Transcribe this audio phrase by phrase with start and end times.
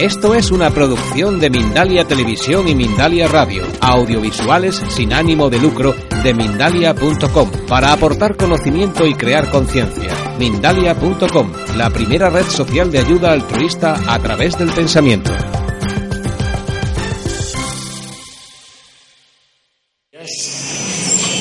[0.00, 5.94] Esto es una producción de Mindalia Televisión y Mindalia Radio, audiovisuales sin ánimo de lucro
[6.24, 10.16] de mindalia.com, para aportar conocimiento y crear conciencia.
[10.38, 15.32] Mindalia.com, la primera red social de ayuda altruista a través del pensamiento.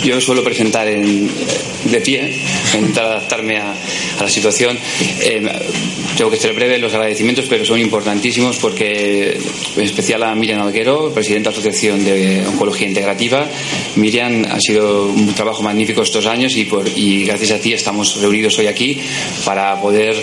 [0.04, 1.30] Yo suelo presentar en,
[1.86, 2.42] de pie,
[2.74, 3.74] intentar adaptarme a,
[4.20, 4.78] a la situación.
[5.22, 5.42] Eh,
[6.18, 9.40] tengo que ser breve los agradecimientos, pero son importantísimos porque,
[9.78, 13.48] en especial a Miriam Alguero, presidenta de la Asociación de Oncología Integrativa.
[13.96, 18.68] Miriam, ha sido un trabajo magnífico estos años y, gracias a ti estamos reunidos hoy
[18.68, 19.00] aquí
[19.46, 20.16] para poder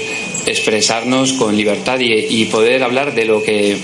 [0.46, 3.76] expresarnos con libertad y, y, poder hablar de lo que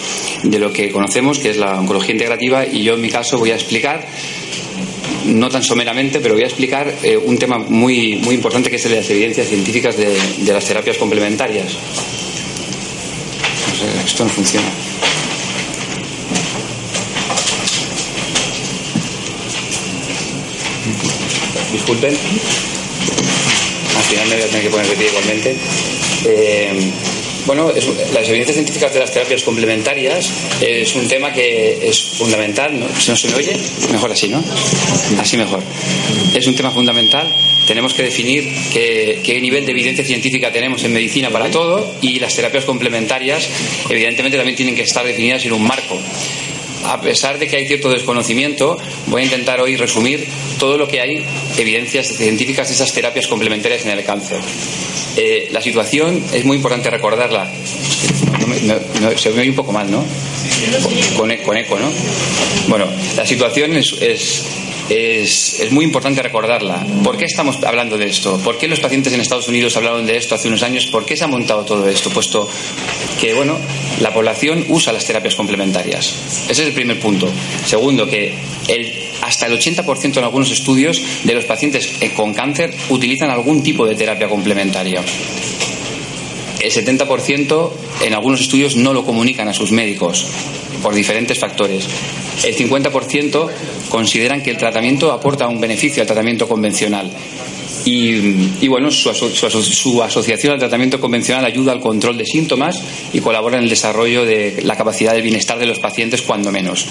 [0.45, 3.51] de lo que conocemos que es la oncología integrativa y yo en mi caso voy
[3.51, 4.07] a explicar
[5.27, 8.85] no tan someramente, pero voy a explicar eh, un tema muy, muy importante que es
[8.85, 10.17] el de las evidencias científicas de,
[10.53, 11.73] las terapias complementarias.
[14.05, 14.67] Esto no funciona.
[21.73, 22.17] Disculpen.
[23.97, 25.57] Al final me voy a tener que poner de pie igualmente.
[26.25, 26.93] Eh,
[27.47, 27.73] bueno,
[28.13, 32.79] las evidencias científicas de las terapias complementarias es un tema que es fundamental.
[32.79, 32.87] ¿no?
[32.87, 33.57] ¿No se me oye?
[33.91, 34.43] Mejor así, ¿no?
[35.19, 35.63] Así mejor.
[36.35, 37.35] Es un tema fundamental.
[37.67, 42.35] Tenemos que definir qué nivel de evidencia científica tenemos en medicina para todo y las
[42.35, 43.49] terapias complementarias,
[43.89, 45.99] evidentemente, también tienen que estar definidas en un marco
[46.85, 50.27] a pesar de que hay cierto desconocimiento, voy a intentar hoy resumir
[50.59, 51.25] todo lo que hay
[51.59, 54.41] evidencias científicas de esas terapias complementarias en el cáncer.
[55.17, 57.51] Eh, la situación es muy importante recordarla.
[58.41, 60.05] No me, no, no, se me oye un poco mal, ¿no?
[61.17, 61.91] Con, con, eco, ¿no?
[62.69, 64.45] Bueno, la situación es, es
[64.89, 66.85] es, muy importante recordarla.
[67.03, 68.39] ¿Por qué estamos hablando de esto?
[68.39, 70.87] ¿Por qué los pacientes en Estados Unidos hablaron de esto hace unos años?
[70.87, 72.11] ¿Por qué se ha montado todo esto?
[72.11, 72.49] Puesto
[73.21, 73.59] que, bueno,
[74.01, 76.15] la población usa las terapias complementarias.
[76.49, 77.29] Ese es el primer punto.
[77.67, 78.35] Segundo, que
[78.69, 83.87] el, hasta el 80% en algunos estudios de los pacientes con cáncer utilizan algún tipo
[83.87, 85.03] de terapia complementaria.
[86.63, 87.71] El 70%
[88.05, 90.27] en algunos estudios no lo comunican a sus médicos
[90.81, 91.87] por diferentes factores.
[92.45, 93.51] El 50%
[93.89, 97.11] consideran que el tratamiento aporta un beneficio al tratamiento convencional.
[97.85, 102.81] Y, bueno, su, asociación al tratamiento convencional ayuda al control de síntomas
[103.13, 106.87] y colabora en el desarrollo de la capacidad de bienestar de los pacientes, cuando menos.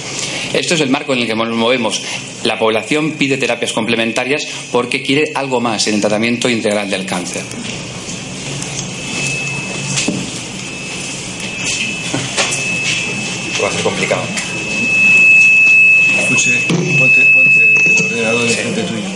[0.54, 2.02] Esto es el marco en el que nos movemos.
[2.44, 7.44] La población pide terapias complementarias porque quiere algo más en el tratamiento integral del cáncer.
[13.62, 14.24] Va a ser complicado.
[16.20, 16.52] Escuche,
[16.98, 19.08] ponte, ponte el ordenador de frente tuyo.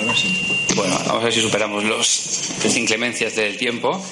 [0.00, 0.46] Ahora sí.
[0.74, 4.02] Bueno, vamos a ver si superamos los, las inclemencias del tiempo.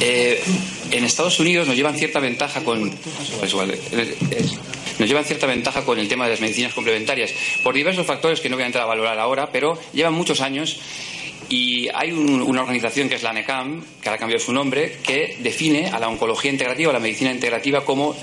[0.00, 0.42] Eh,
[0.90, 2.90] en Estados Unidos nos llevan cierta ventaja con.
[3.38, 4.58] Pues igual, es,
[4.98, 8.48] nos llevan cierta ventaja con el tema de las medicinas complementarias, por diversos factores que
[8.48, 10.80] no voy a entrar a valorar ahora, pero llevan muchos años
[11.48, 14.98] y hay un, una organización que es la NECAM, que ahora ha cambiado su nombre,
[15.02, 18.14] que define a la oncología integrativa, a la medicina integrativa, como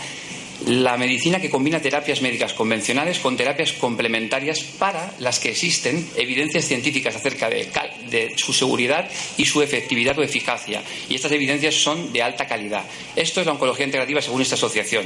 [0.68, 6.66] la medicina que combina terapias médicas convencionales con terapias complementarias para las que existen evidencias
[6.66, 7.69] científicas acerca de,
[8.09, 10.81] de, su seguridad y su efectividad o eficacia.
[11.09, 12.84] Y estas evidencias son de alta calidad.
[13.16, 15.06] Esto es la oncología integrativa según esta asociación.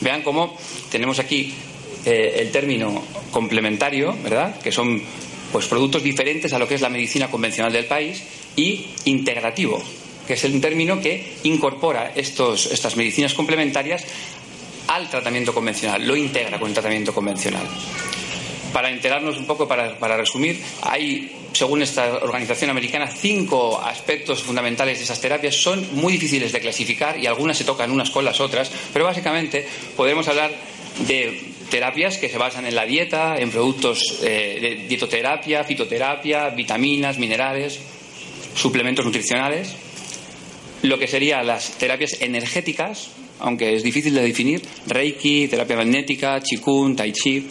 [0.00, 0.56] Vean cómo
[0.90, 1.54] tenemos aquí
[2.04, 4.60] eh, el término complementario, ¿verdad?
[4.60, 5.02] Que son
[5.52, 8.22] pues productos diferentes a lo que es la medicina convencional del país
[8.56, 9.82] y integrativo,
[10.26, 14.04] que es el término que incorpora estos, estas medicinas complementarias
[14.88, 17.66] al tratamiento convencional, lo integra con el tratamiento convencional.
[18.72, 24.98] Para enterarnos un poco, para, para resumir, hay, según esta organización americana, cinco aspectos fundamentales
[24.98, 25.54] de esas terapias.
[25.54, 29.68] Son muy difíciles de clasificar y algunas se tocan unas con las otras, pero básicamente
[29.94, 30.50] podemos hablar
[31.06, 37.16] de terapias que se basan en la dieta, en productos eh, de dietoterapia, fitoterapia, vitaminas,
[37.16, 37.80] minerales,
[38.54, 39.74] suplementos nutricionales,
[40.82, 43.08] lo que serían las terapias energéticas,
[43.38, 47.48] aunque es difícil de definir, Reiki, terapia magnética, Qigong, Tai Chi,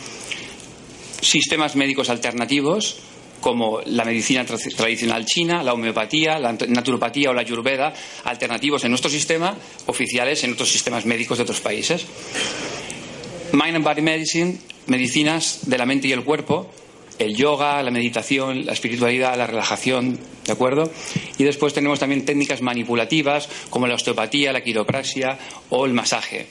[1.19, 2.99] sistemas médicos alternativos,
[3.39, 7.91] como la medicina tra tradicional china, la homeopatía, la naturopatía o la ayurveda,
[8.25, 9.57] alternativos en nuestro sistema,
[9.87, 12.05] oficiales en otros sistemas médicos de otros países.
[13.53, 14.57] Mind and Body Medicine,
[14.87, 16.71] medicinas de la mente y el cuerpo,
[17.19, 20.89] el yoga, la meditación, la espiritualidad, la relajación, ¿de acuerdo?
[21.37, 25.37] Y después tenemos también técnicas manipulativas como la osteopatía, la quiropraxia
[25.69, 26.47] o el masaje.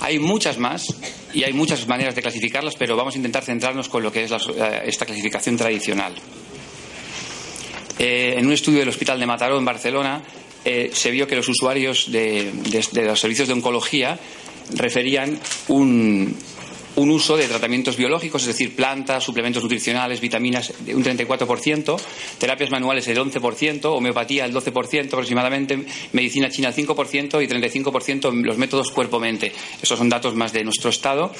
[0.00, 0.86] Hay muchas más
[1.34, 4.30] y hay muchas maneras de clasificarlas, pero vamos a intentar centrarnos con lo que es
[4.30, 4.38] la,
[4.84, 6.14] esta clasificación tradicional.
[7.98, 10.22] Eh, en un estudio del Hospital de Mataró, en Barcelona,
[10.64, 12.50] eh, se vio que los usuarios de
[13.04, 14.18] los servicios de oncología
[14.74, 15.38] referían
[15.68, 16.36] un,
[16.96, 22.00] un uso de tratamientos biológicos, es decir, plantas, suplementos nutricionales, vitaminas, de un 34%,
[22.38, 28.58] terapias manuales el 11%, homeopatía el 12% aproximadamente, medicina china el 5% y 35% los
[28.58, 29.52] métodos cuerpo-mente.
[29.80, 31.32] Esos son datos más de nuestro Estado.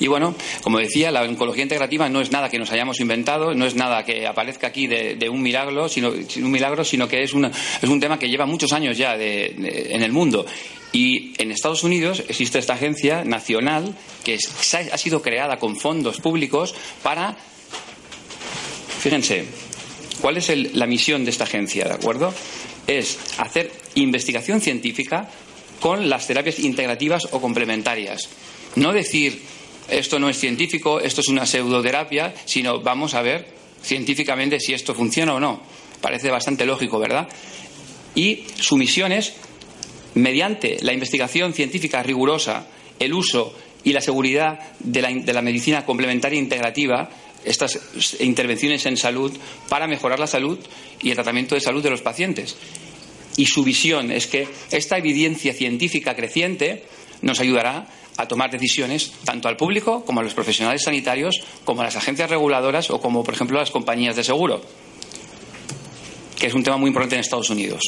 [0.00, 3.66] Y bueno, como decía, la oncología integrativa no es nada que nos hayamos inventado, no
[3.66, 7.88] es nada que aparezca aquí de, un milagro, sino, un milagro, sino que es, es
[7.88, 10.46] un tema que lleva muchos años ya en el mundo
[10.92, 14.38] y en Estados Unidos existe esta agencia nacional que
[14.92, 17.36] ha sido creada con fondos públicos para,
[18.98, 19.44] fíjense,
[20.20, 21.84] ¿cuál es la misión de esta agencia?
[21.84, 22.32] ¿De acuerdo?
[22.86, 25.28] Es hacer investigación científica
[25.80, 28.28] con las terapias integrativas o complementarias.
[28.76, 29.42] No decir
[29.88, 33.46] esto no es científico, esto es una pseudoterapia, sino vamos a ver
[33.82, 35.62] científicamente si esto funciona o no.
[36.00, 37.28] Parece bastante lógico, ¿verdad?
[38.14, 39.34] Y su misión es
[40.14, 42.66] mediante la investigación científica rigurosa,
[42.98, 43.54] el uso
[43.84, 47.10] y la seguridad de la, medicina complementaria integrativa,
[47.44, 47.78] estas
[48.20, 49.32] intervenciones en salud
[49.68, 50.58] para mejorar la salud
[51.00, 52.56] y el tratamiento de salud de los pacientes.
[53.36, 56.84] Y su visión es que esta evidencia científica creciente
[57.22, 57.86] nos ayudará
[58.18, 62.28] a tomar decisiones tanto al público como a los profesionales sanitarios, como a las agencias
[62.28, 64.60] reguladoras o como, por ejemplo, a las compañías de seguro,
[66.38, 67.80] que es un tema muy importante en Estados Unidos.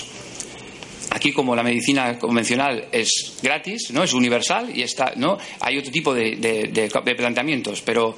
[1.10, 4.04] Aquí, como la medicina convencional es gratis, ¿no?
[4.04, 5.36] es universal y está, ¿no?
[5.58, 8.14] hay otro tipo de, planteamientos, pero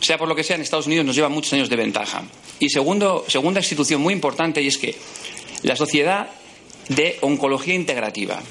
[0.00, 2.24] sea por lo que sea, en Estados Unidos nos lleva muchos años de ventaja.
[2.58, 4.96] Y segundo, segunda institución muy importante, y es que
[5.62, 6.28] la Sociedad
[6.88, 8.42] de Oncología Integrativa.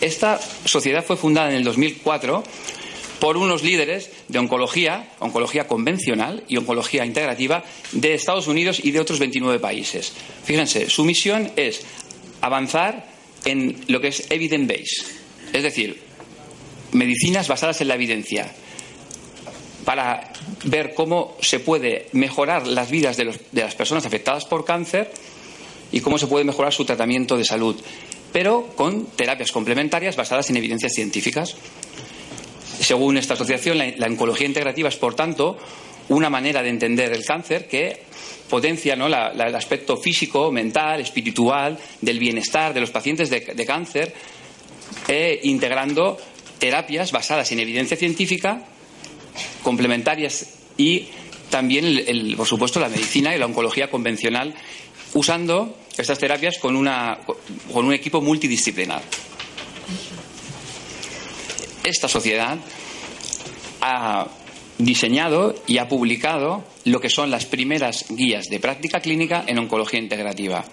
[0.00, 2.44] Esta sociedad fue fundada en el 2004
[3.20, 9.00] por unos líderes de oncología, oncología convencional y oncología integrativa de Estados Unidos y de
[9.00, 10.12] otros 29 países.
[10.44, 11.80] Fíjense, su misión es
[12.40, 13.08] avanzar
[13.44, 15.06] en lo que es evidence-based,
[15.52, 16.00] es decir,
[16.92, 18.52] medicinas basadas en la evidencia,
[19.84, 20.32] para
[20.64, 25.10] ver cómo se puede mejorar las vidas de las personas afectadas por cáncer
[25.92, 27.76] y cómo se puede mejorar su tratamiento de salud,
[28.32, 31.56] pero con terapias complementarias basadas en evidencias científicas.
[32.80, 35.56] Según esta asociación, la, oncología integrativa es, por tanto,
[36.08, 38.02] una manera de entender el cáncer que
[38.48, 44.14] potencia el aspecto físico, mental, espiritual, del bienestar de los pacientes de, cáncer,
[45.08, 46.16] e integrando
[46.58, 48.62] terapias basadas en evidencia científica,
[49.62, 50.46] complementarias
[50.76, 51.08] y
[51.50, 52.04] también,
[52.36, 54.54] por supuesto, la medicina y la oncología convencional,
[55.14, 56.74] usando estas terapias con,
[57.72, 59.02] con un equipo multidisciplinar
[61.86, 62.58] esta sociedad
[63.80, 64.26] ha
[64.78, 70.00] diseñado y ha publicado lo que son las primeras guías de práctica clínica en oncología
[70.00, 70.64] integrativa.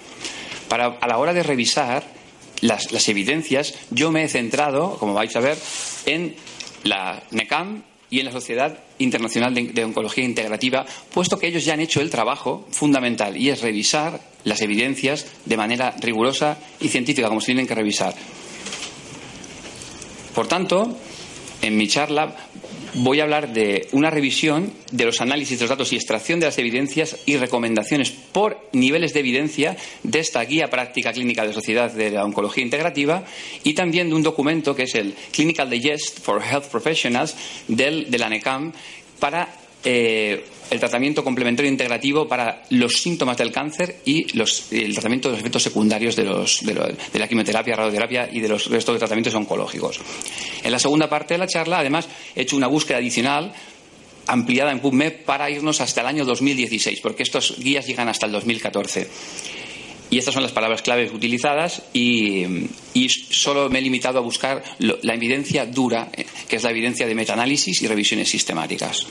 [0.68, 2.04] Para, a la hora de revisar
[2.62, 5.58] las, evidencias, yo me he centrado, como vais a ver,
[6.06, 6.36] en
[6.84, 11.80] la NECAM y en la Sociedad Internacional de, Oncología Integrativa, puesto que ellos ya han
[11.80, 17.42] hecho el trabajo fundamental y es revisar las evidencias de manera rigurosa y científica, como
[17.42, 18.14] se tienen que revisar.
[20.36, 20.96] Por tanto,
[21.64, 22.36] en mi charla
[22.96, 26.48] voy a hablar de una revisión de los análisis de los datos y extracción de
[26.48, 31.92] las evidencias y recomendaciones por niveles de evidencia de esta guía práctica clínica de sociedad
[31.92, 33.24] de la oncología integrativa
[33.64, 37.36] y también de un documento que es el Clinical Digest for Health Professionals
[37.68, 38.74] del, de la NECAM
[39.20, 45.34] para eh, el tratamiento complementario integrativo para los síntomas del cáncer y el tratamiento de
[45.34, 50.00] los efectos secundarios de, la quimioterapia, radioterapia y de los restos de tratamientos oncológicos.
[50.64, 53.54] En la segunda parte de la charla, además, he hecho una búsqueda adicional
[54.26, 58.32] ampliada en PubMed para irnos hasta el año 2016, porque estos guías llegan hasta el
[58.32, 59.08] 2014.
[60.10, 62.46] Y estas son las palabras claves utilizadas y,
[62.94, 67.08] y, solo me he limitado a buscar la evidencia dura, eh, que es la evidencia
[67.08, 69.08] de metaanálisis y revisiones sistemáticas.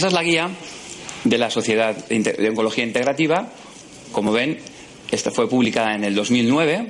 [0.00, 0.48] Esa es la guía
[1.24, 3.52] de la Sociedad de Oncología Integrativa.
[4.12, 4.58] Como ven,
[5.10, 6.86] esta fue publicada en el 2009.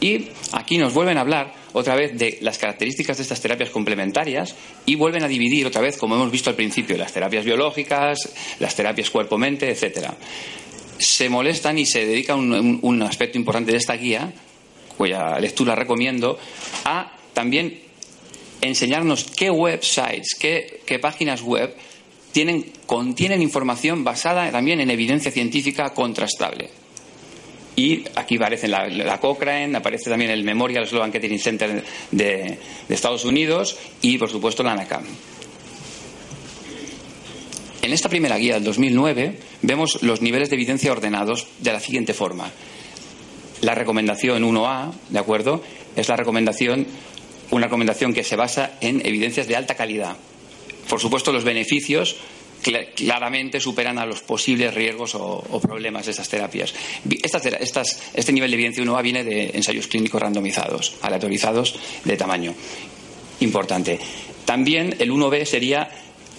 [0.00, 4.54] Y aquí nos vuelven a hablar otra vez de las características de estas terapias complementarias
[4.84, 8.16] y vuelven a dividir otra vez, como hemos visto al principio, las terapias biológicas,
[8.60, 10.14] las terapias cuerpo-mente, etcétera.
[10.98, 14.32] Se molestan y se dedica un, un aspecto importante de esta guía,
[14.96, 16.38] cuya lectura recomiendo,
[16.84, 17.85] a también
[18.66, 21.74] enseñarnos qué websites, qué, páginas web
[22.32, 26.70] tienen, contienen información basada también en evidencia científica contrastable.
[27.76, 32.58] Y aquí aparece la, Cochrane, aparece también el Memorial Sloan Kettering Center de,
[32.88, 35.04] de, Estados Unidos y, por supuesto, la ANACAM.
[37.82, 42.14] En esta primera guía del 2009 vemos los niveles de evidencia ordenados de la siguiente
[42.14, 42.50] forma.
[43.60, 45.62] La recomendación 1A, ¿de acuerdo?
[45.94, 46.86] Es la recomendación,
[47.50, 50.16] una recomendación que se basa en evidencias de alta calidad.
[50.88, 52.16] Por supuesto, los beneficios
[52.94, 56.74] claramente superan a los posibles riesgos o, problemas de estas terapias.
[58.14, 62.54] este nivel de evidencia 1A viene de ensayos clínicos randomizados, aleatorizados de tamaño
[63.40, 63.98] importante.
[64.44, 65.90] También el 1B sería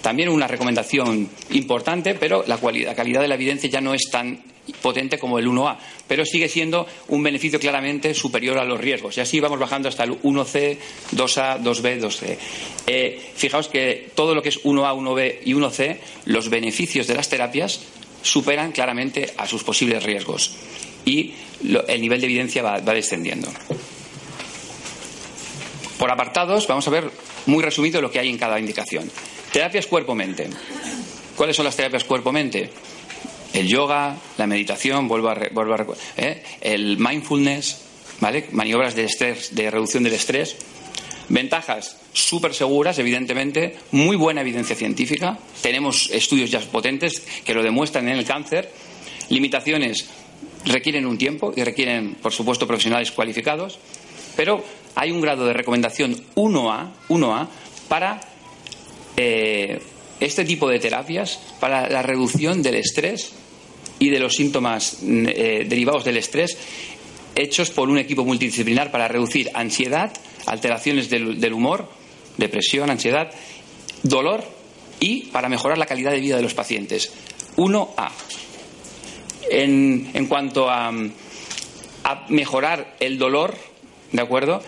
[0.02, 2.58] también una recomendación importante, pero la,
[2.94, 4.42] calidad de la evidencia ya no es tan
[4.80, 9.16] potente como el 1A, pero sigue siendo un beneficio claramente superior a los riesgos.
[9.16, 10.78] Y así vamos bajando hasta el 1C,
[11.12, 13.18] 2A, 2B, 2C.
[13.34, 17.80] fijaos que todo lo que es 1A, 1B y 1C, los beneficios de las terapias
[18.22, 20.56] superan claramente a sus posibles riesgos
[21.04, 21.34] y
[21.86, 23.48] el nivel de evidencia va descendiendo.
[25.98, 27.10] Por apartados, vamos a ver
[27.46, 29.10] muy resumido lo que hay en cada indicación.
[29.52, 30.48] Terapias cuerpo-mente.
[31.34, 32.70] ¿Cuáles son las terapias cuerpo-mente?
[33.52, 35.36] El yoga, la meditación, vuelvo a,
[36.16, 36.42] ¿eh?
[36.60, 37.82] el mindfulness,
[38.20, 38.46] ¿vale?
[38.52, 40.56] Maniobras de estrés, de reducción del estrés.
[41.28, 45.38] Ventajas súper seguras, evidentemente, muy buena evidencia científica.
[45.60, 48.70] Tenemos estudios ya potentes que lo demuestran en el cáncer.
[49.28, 50.08] Limitaciones
[50.64, 53.78] requieren un tiempo y requieren, por supuesto, profesionales cualificados.
[54.36, 54.64] Pero
[54.94, 57.48] hay un grado de recomendación 1A, 1A
[57.88, 58.20] para
[59.16, 59.80] eh,
[60.20, 63.32] este tipo de terapias, para la reducción del estrés
[63.98, 66.56] y de los síntomas eh, derivados del estrés,
[67.34, 70.12] hechos por un equipo multidisciplinar para reducir ansiedad,
[70.46, 71.88] alteraciones del, humor,
[72.36, 73.30] depresión, ansiedad,
[74.02, 74.44] dolor
[75.00, 77.12] y para mejorar la calidad de vida de los pacientes.
[77.56, 78.10] 1A.
[79.50, 80.92] En, en cuanto a,
[82.04, 83.56] a mejorar el dolor,
[84.12, 84.62] ¿de acuerdo?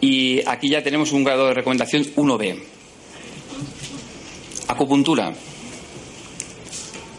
[0.00, 2.71] Y aquí ya tenemos un grado de recomendación 1B.
[4.72, 5.34] Acupuntura.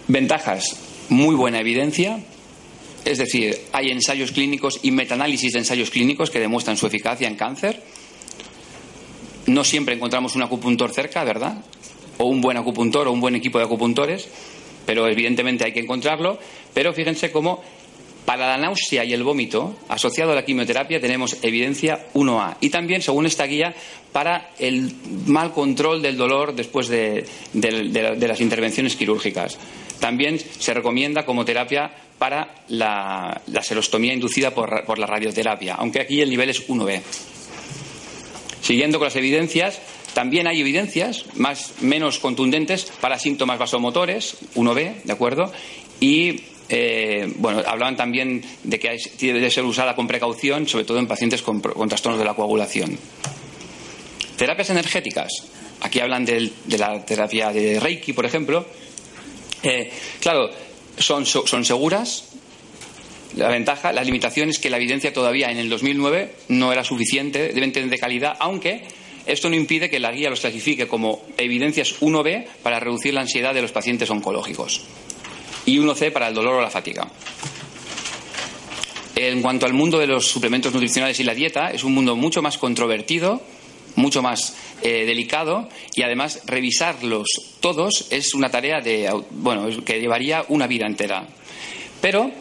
[0.08, 0.76] Ventajas.
[1.10, 2.20] Muy buena evidencia.
[3.06, 7.36] Es decir, hay ensayos clínicos y metaanálisis de ensayos clínicos que demuestran su eficacia en
[7.36, 7.84] cáncer.
[9.46, 11.64] No siempre encontramos un acupuntor cerca, ¿verdad?
[12.18, 14.28] O un buen acupuntor o un buen equipo de acupuntores,
[14.88, 16.40] pero evidentemente hay que encontrarlo.
[16.74, 17.62] Pero fíjense cómo
[18.26, 22.58] para la náusea y el vómito, asociado a la quimioterapia, tenemos evidencia 1A.
[22.62, 23.76] Y también, según esta guía,
[24.12, 24.94] para el
[25.26, 29.58] mal control del dolor después de, las intervenciones quirúrgicas.
[30.00, 36.22] También se recomienda como terapia para la, serostomía inducida por, por la radioterapia, aunque aquí
[36.22, 37.02] el nivel es 1B.
[38.62, 39.82] Siguiendo con las evidencias,
[40.14, 45.52] también hay evidencias más menos contundentes para síntomas vasomotores, 1B, ¿de acuerdo?
[46.00, 46.44] Y
[46.76, 51.44] eh, bueno, hablaban también de que debe ser usada con precaución, sobre todo en pacientes
[51.44, 52.98] con, trastornos de la coagulación.
[54.36, 55.30] Terapias energéticas.
[55.82, 58.66] Aquí hablan de, la terapia de Reiki, por ejemplo.
[59.62, 60.50] Eh, claro,
[60.98, 62.30] son, son seguras.
[63.36, 67.54] La ventaja, la limitación es que la evidencia todavía en el 2009 no era suficiente,
[67.54, 68.82] deben tener de calidad, aunque
[69.28, 73.54] esto no impide que la guía los clasifique como evidencias 1B para reducir la ansiedad
[73.54, 74.84] de los pacientes oncológicos
[75.66, 77.08] y 1C para el dolor o la fatiga.
[79.16, 82.42] En cuanto al mundo de los suplementos nutricionales y la dieta, es un mundo mucho
[82.42, 83.42] más controvertido,
[83.96, 87.28] mucho más eh, delicado y además revisarlos
[87.60, 91.28] todos es una tarea de, bueno, que llevaría una vida entera.
[92.02, 92.32] Pero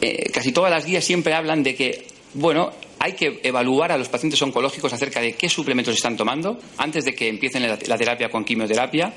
[0.00, 4.08] eh, casi todas las guías siempre hablan de que, bueno, hay que evaluar a los
[4.08, 8.44] pacientes oncológicos acerca de qué suplementos están tomando antes de que empiecen la terapia con
[8.44, 9.12] quimioterapia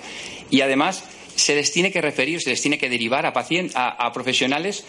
[0.49, 1.03] y además
[1.37, 4.83] se les tiene que referir, se les tiene que derivar a, a, profesionales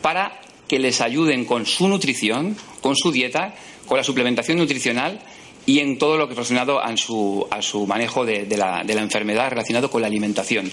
[0.00, 3.54] para que les ayuden con su nutrición, con su dieta,
[3.86, 5.20] con la suplementación nutricional
[5.66, 9.90] y en todo lo que relacionado a su, a su manejo de, la, enfermedad relacionado
[9.90, 10.70] con la alimentación.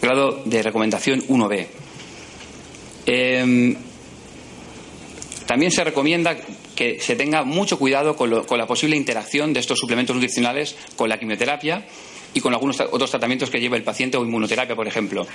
[0.00, 1.66] Grado de recomendación 1B.
[3.06, 3.76] Em,
[5.46, 6.36] también se recomienda
[6.74, 11.18] que se tenga mucho cuidado con la posible interacción de estos suplementos nutricionales con la
[11.18, 11.86] quimioterapia
[12.34, 15.26] y con algunos otros tratamientos que lleva el paciente o inmunoterapia, por ejemplo.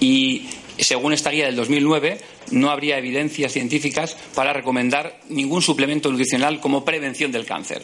[0.00, 0.46] Y
[0.78, 2.20] según esta guía del 2009,
[2.50, 7.82] no habría evidencias científicas para recomendar ningún suplemento nutricional como prevención del cáncer.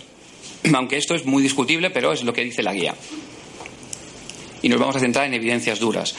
[0.74, 2.94] Aunque esto es muy discutible, pero es lo que dice la guía.
[4.62, 6.14] Y nos vamos a centrar en evidencias duras.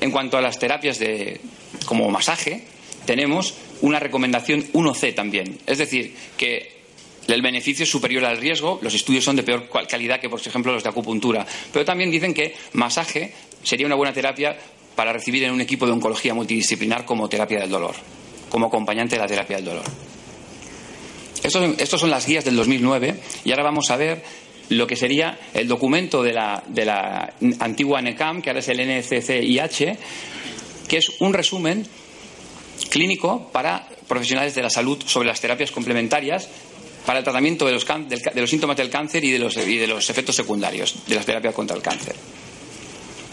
[0.00, 1.40] En cuanto a las terapias de,
[1.86, 2.64] como masaje,
[3.04, 5.58] tenemos una recomendación 1C también.
[5.66, 6.77] Es decir, que
[7.34, 10.72] el beneficio es superior al riesgo, los estudios son de peor calidad que, por ejemplo,
[10.72, 11.46] los de acupuntura.
[11.72, 14.56] Pero también dicen que masaje sería una buena terapia
[14.96, 17.94] para recibir en un equipo de oncología multidisciplinar como terapia del dolor,
[18.48, 19.84] como acompañante de la terapia del dolor.
[21.42, 24.24] Estos, son las guías del 2009 y ahora vamos a ver
[24.70, 28.80] lo que sería el documento de la, de la antigua NECAM, que ahora es el
[28.80, 29.98] NCCIH,
[30.88, 31.86] que es un resumen
[32.90, 36.48] clínico para profesionales de la salud sobre las terapias complementarias
[37.04, 39.86] para el tratamiento de los, de los síntomas del cáncer y de, los, y de
[39.86, 42.14] los efectos secundarios de las terapias contra el cáncer.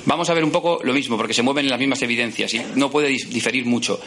[0.06, 2.92] Vamos a ver un poco lo mismo, porque se mueven las mismas evidencias y no
[2.92, 4.00] puede diferir mucho.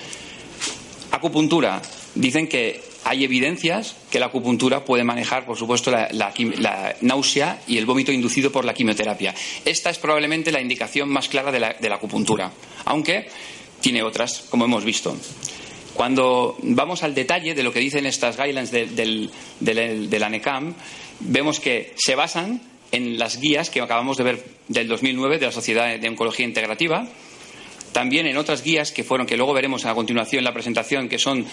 [1.11, 1.83] Acupuntura.
[2.15, 6.35] Dicen que hay evidencias que la acupuntura puede manejar, por supuesto, la,
[7.01, 9.35] náusea y el vómito inducido por la quimioterapia.
[9.65, 12.53] Esta es probablemente la indicación más clara de la, de la acupuntura,
[12.85, 13.29] aunque
[13.81, 15.17] tiene otras, como hemos visto.
[15.99, 20.73] Cuando vamos al detalle de lo que dicen estas guidelines de, la NECAM,
[21.19, 22.63] vemos que se basan
[22.93, 27.09] en las guías que acabamos de ver del 2009 de la Sociedad de Oncología Integrativa,
[27.91, 31.19] también en otras guías que fueron, que luego veremos a continuación en la presentación, que
[31.19, 31.45] son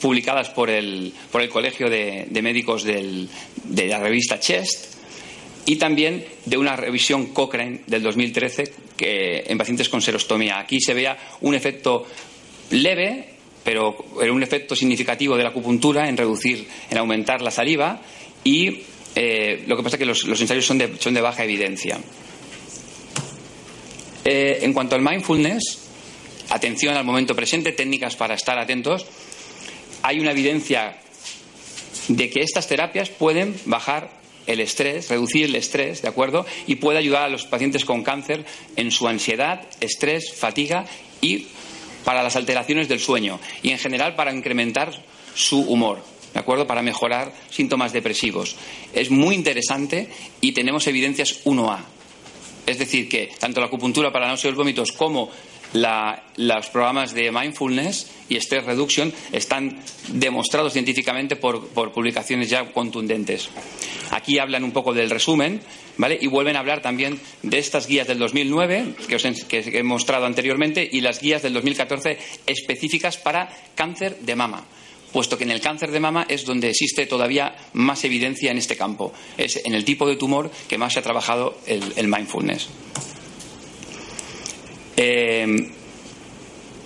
[0.00, 3.28] publicadas por el, por el Colegio de, Médicos de
[3.88, 4.94] la revista Chest,
[5.66, 10.60] y también de una revisión Cochrane del 2013 que, en pacientes con serostomía.
[10.60, 12.06] Aquí se vea un efecto
[12.70, 13.32] leve
[13.64, 18.00] pero un efecto significativo de la acupuntura en reducir, en aumentar la saliva
[18.44, 18.82] y
[19.14, 21.98] eh, lo que pasa es que los, ensayos son de, son de, baja evidencia.
[24.24, 25.78] Eh, en cuanto al mindfulness,
[26.50, 29.06] atención al momento presente, técnicas para estar atentos,
[30.02, 30.98] hay una evidencia
[32.08, 36.46] de que estas terapias pueden bajar el estrés, reducir el estrés, ¿de acuerdo?
[36.66, 38.44] Y puede ayudar a los pacientes con cáncer
[38.76, 40.86] en su ansiedad, estrés, fatiga
[41.20, 41.46] y
[42.04, 44.92] para las alteraciones del sueño y en general para incrementar
[45.34, 46.02] su humor.
[46.32, 46.66] ¿De acuerdo?
[46.66, 48.56] Para mejorar síntomas depresivos.
[48.94, 50.08] Es muy interesante
[50.40, 51.80] y tenemos evidencias 1A.
[52.66, 55.30] Es decir, que tanto la acupuntura para la náusea y vómitos como
[56.36, 63.48] los programas de mindfulness y stress reduction están demostrados científicamente por, publicaciones ya contundentes.
[64.12, 65.60] Aquí hablan un poco del resumen,
[65.96, 66.18] ¿vale?
[66.20, 70.88] Y vuelven a hablar también de estas guías del 2009 que os he mostrado anteriormente
[70.90, 74.64] y las guías del 2014 específicas para cáncer de mama
[75.12, 78.78] puesto que en el cáncer de mama es donde existe todavía más evidencia en este
[78.78, 79.12] campo.
[79.36, 82.70] Es en el tipo de tumor que más se ha trabajado el mindfulness.
[84.96, 85.70] Eh,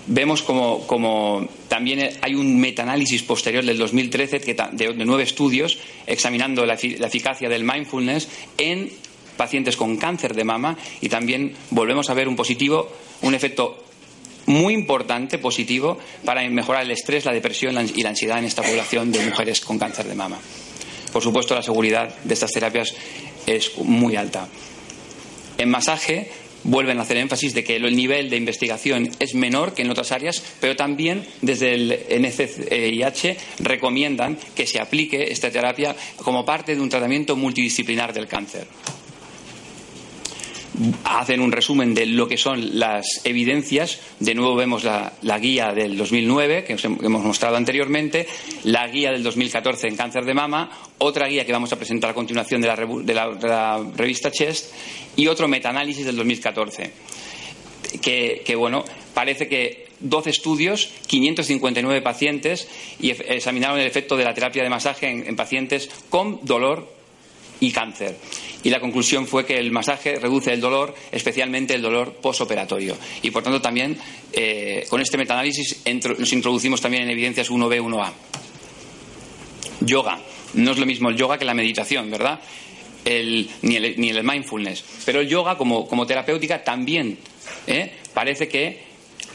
[0.07, 7.49] vemos como, también hay un metaanálisis posterior del 2013 de, nueve estudios examinando la, eficacia
[7.49, 8.90] del mindfulness en
[9.37, 12.88] pacientes con cáncer de mama y también volvemos a ver un positivo,
[13.23, 13.85] un efecto
[14.47, 19.11] muy importante positivo para mejorar el estrés, la depresión y la ansiedad en esta población
[19.11, 20.38] de mujeres con cáncer de mama.
[21.12, 22.95] Por supuesto, la seguridad de estas terapias
[23.47, 24.49] es muy alta.
[25.59, 26.31] En masaje
[26.66, 30.12] vuelven a hacer énfasis de que el nivel de investigación es menor que en otras
[30.12, 36.81] áreas, pero también desde el NCIH recomiendan que se aplique esta terapia como parte de
[36.81, 38.66] un tratamiento multidisciplinar del cáncer
[41.04, 44.00] hacen un resumen de lo que son las evidencias.
[44.20, 48.26] De nuevo vemos la, guía del 2009 que hemos mostrado anteriormente,
[48.64, 52.14] la guía del 2014 en cáncer de mama, otra guía que vamos a presentar a
[52.14, 54.72] continuación de la, revista Chest
[55.16, 56.90] y otro metaanálisis del 2014.
[58.02, 58.84] Que, que, bueno,
[59.14, 62.68] parece que 12 estudios, 559 pacientes
[63.00, 66.95] y examinaron el efecto de la terapia de masaje en pacientes con dolor
[67.61, 68.16] y cáncer.
[68.62, 72.97] Y la conclusión fue que el masaje reduce el dolor, especialmente el dolor posoperatorio.
[73.23, 73.97] Y por tanto también
[74.33, 75.83] eh, con este metaanálisis
[76.19, 78.12] nos introducimos también en evidencias 1B, 1A.
[79.81, 80.19] Yoga.
[80.55, 82.40] No es lo mismo el yoga que la meditación, ¿verdad?
[83.62, 84.85] ni, el, mindfulness.
[85.05, 87.19] Pero el yoga como, terapéutica también
[87.66, 87.92] ¿eh?
[88.12, 88.85] parece que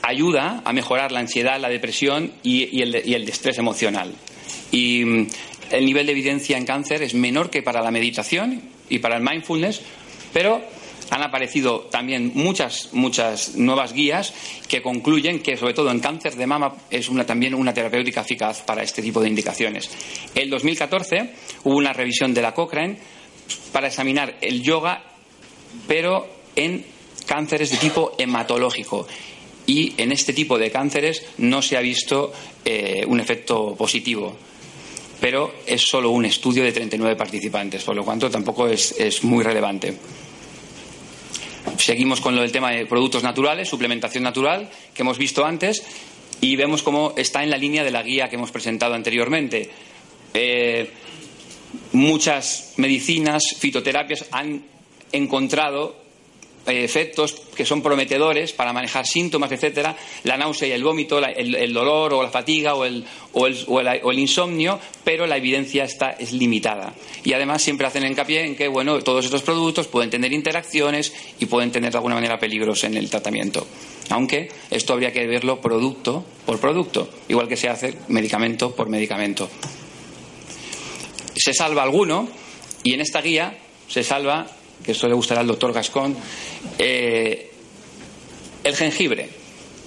[0.02, 4.14] ayuda a mejorar la ansiedad, la depresión y, el, y el estrés emocional.
[5.72, 9.24] El nivel de evidencia en cáncer es menor que para la meditación y para el
[9.24, 9.82] mindfulness,
[10.34, 10.62] pero
[11.10, 14.34] han aparecido también muchas, muchas nuevas guías
[14.70, 18.62] que concluyen que, sobre todo en cáncer de mama, es una, también una terapéutica eficaz
[18.62, 19.90] para este tipo de indicaciones.
[20.34, 21.32] En 2014
[21.66, 22.98] hubo una revisión de la Cochrane
[23.74, 25.04] para examinar el yoga,
[25.86, 26.86] pero en
[27.26, 29.06] cánceres de tipo hematológico.
[29.68, 32.32] Y en este tipo de cánceres no se ha visto
[32.64, 34.38] eh, un efecto positivo
[35.22, 39.96] pero es solo un estudio de 39 participantes, por lo tanto tampoco es, muy relevante.
[41.78, 45.84] Seguimos con lo del tema de productos naturales, suplementación natural, que hemos visto antes,
[46.42, 49.70] y vemos cómo está en la línea de la guía que hemos presentado anteriormente.
[50.34, 50.90] Eh,
[51.92, 54.64] muchas medicinas, fitoterapias han
[55.12, 56.01] encontrado
[56.66, 62.14] efectos que son prometedores para manejar síntomas, etcétera, la náusea y el vómito, el, dolor
[62.14, 66.94] o la fatiga o el, o, el, insomnio, pero la evidencia está, es limitada.
[67.24, 71.46] Y además siempre hacen hincapié en que bueno, todos estos productos pueden tener interacciones y
[71.48, 73.66] pueden tener de alguna manera peligros en el tratamiento.
[74.10, 79.50] Aunque esto habría que verlo producto por producto, igual que se hace medicamento por medicamento.
[81.36, 82.28] Se salva alguno
[82.84, 84.48] y en esta guía se salva
[84.84, 86.16] que eso le gustará al doctor Gascón,
[86.78, 87.52] eh,
[88.64, 89.30] el jengibre.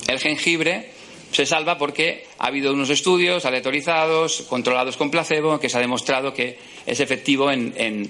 [0.06, 0.90] El jengibre
[1.34, 6.32] se salva porque ha habido unos estudios aleatorizados, controlados con placebo, que se ha demostrado
[6.32, 8.08] que es efectivo en,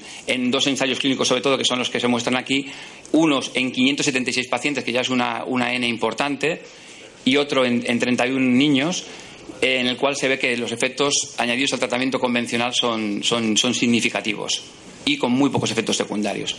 [0.50, 2.66] dos ensayos clínicos, sobre todo, que son los que se muestran aquí,
[3.12, 6.62] unos en 576 pacientes, que ya es una, N importante,
[7.24, 9.04] y otro en, en 31 niños,
[9.62, 13.22] en el cual se ve que los efectos añadidos al tratamiento convencional son
[13.56, 14.62] significativos
[15.04, 16.56] y con muy pocos efectos secundarios.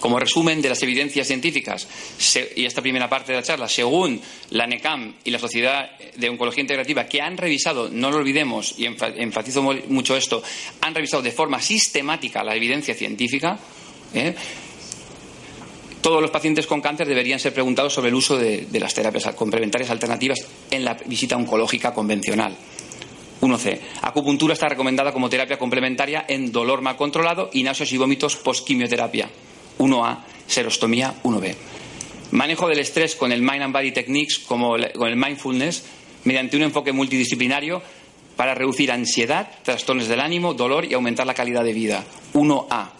[0.00, 1.86] Como resumen de las evidencias científicas
[2.56, 4.18] y esta primera parte de la charla, según
[4.48, 8.86] la NECAM y la Sociedad de Oncología Integrativa, que han revisado, no lo olvidemos, y
[8.86, 10.42] enfatizo mucho esto,
[10.80, 13.58] han revisado de forma sistemática la evidencia científica,
[14.14, 14.34] ¿eh?
[16.00, 19.90] todos los pacientes con cáncer deberían ser preguntados sobre el uso de las terapias complementarias
[19.90, 20.38] alternativas
[20.70, 22.56] en la visita oncológica convencional.
[23.40, 23.80] 1C.
[24.02, 29.30] Acupuntura está recomendada como terapia complementaria en dolor mal controlado y náuseas y vómitos post-quimioterapia.
[29.78, 30.18] 1A.
[30.46, 31.54] Serostomía 1B.
[32.32, 35.84] Manejo del estrés con el Mind and Body Techniques, como con el Mindfulness,
[36.24, 37.82] mediante un enfoque multidisciplinario
[38.36, 42.04] para reducir ansiedad, trastornos del ánimo, dolor y aumentar la calidad de vida.
[42.34, 42.90] 1A.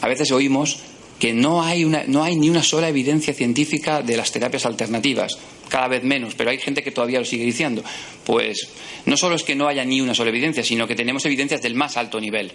[0.00, 0.80] A veces oímos
[1.18, 5.88] que no hay, no hay ni una sola evidencia científica de las terapias alternativas cada
[5.88, 7.82] vez menos, pero hay gente que todavía lo sigue diciendo.
[8.24, 8.68] Pues
[9.06, 11.74] no solo es que no haya ni una sola evidencia, sino que tenemos evidencias del
[11.74, 12.52] más alto nivel,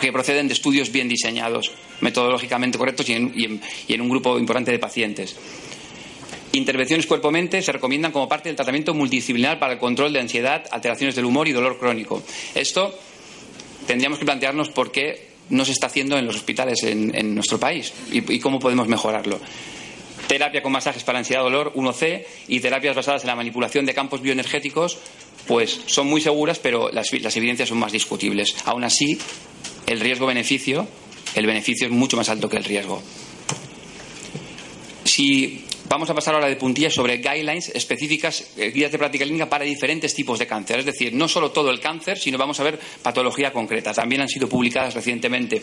[0.00, 5.36] que proceden de estudios bien diseñados, metodológicamente correctos y en, un grupo importante de pacientes.
[6.52, 11.16] Intervenciones cuerpo-mente se recomiendan como parte del tratamiento multidisciplinar para el control de ansiedad, alteraciones
[11.16, 12.22] del humor y dolor crónico.
[12.54, 12.96] Esto
[13.88, 17.92] tendríamos que plantearnos por qué no se está haciendo en los hospitales en, nuestro país
[18.12, 19.40] y cómo podemos mejorarlo
[20.26, 24.20] terapia con masajes para ansiedad, dolor, 1C, y terapias basadas en la manipulación de campos
[24.20, 24.98] bioenergéticos,
[25.46, 28.56] pues son muy seguras, pero las, evidencias son más discutibles.
[28.64, 29.18] Aún así,
[29.86, 30.86] el riesgo-beneficio,
[31.34, 33.02] el beneficio es mucho más alto que el riesgo.
[35.04, 39.48] Si vamos a pasar ahora de puntillas sobre guidelines específicas, eh, guías de práctica clínica
[39.48, 40.80] para diferentes tipos de cáncer.
[40.80, 43.92] Es decir, no solo todo el cáncer, sino vamos a ver patología concreta.
[43.92, 45.62] También han sido publicadas recientemente.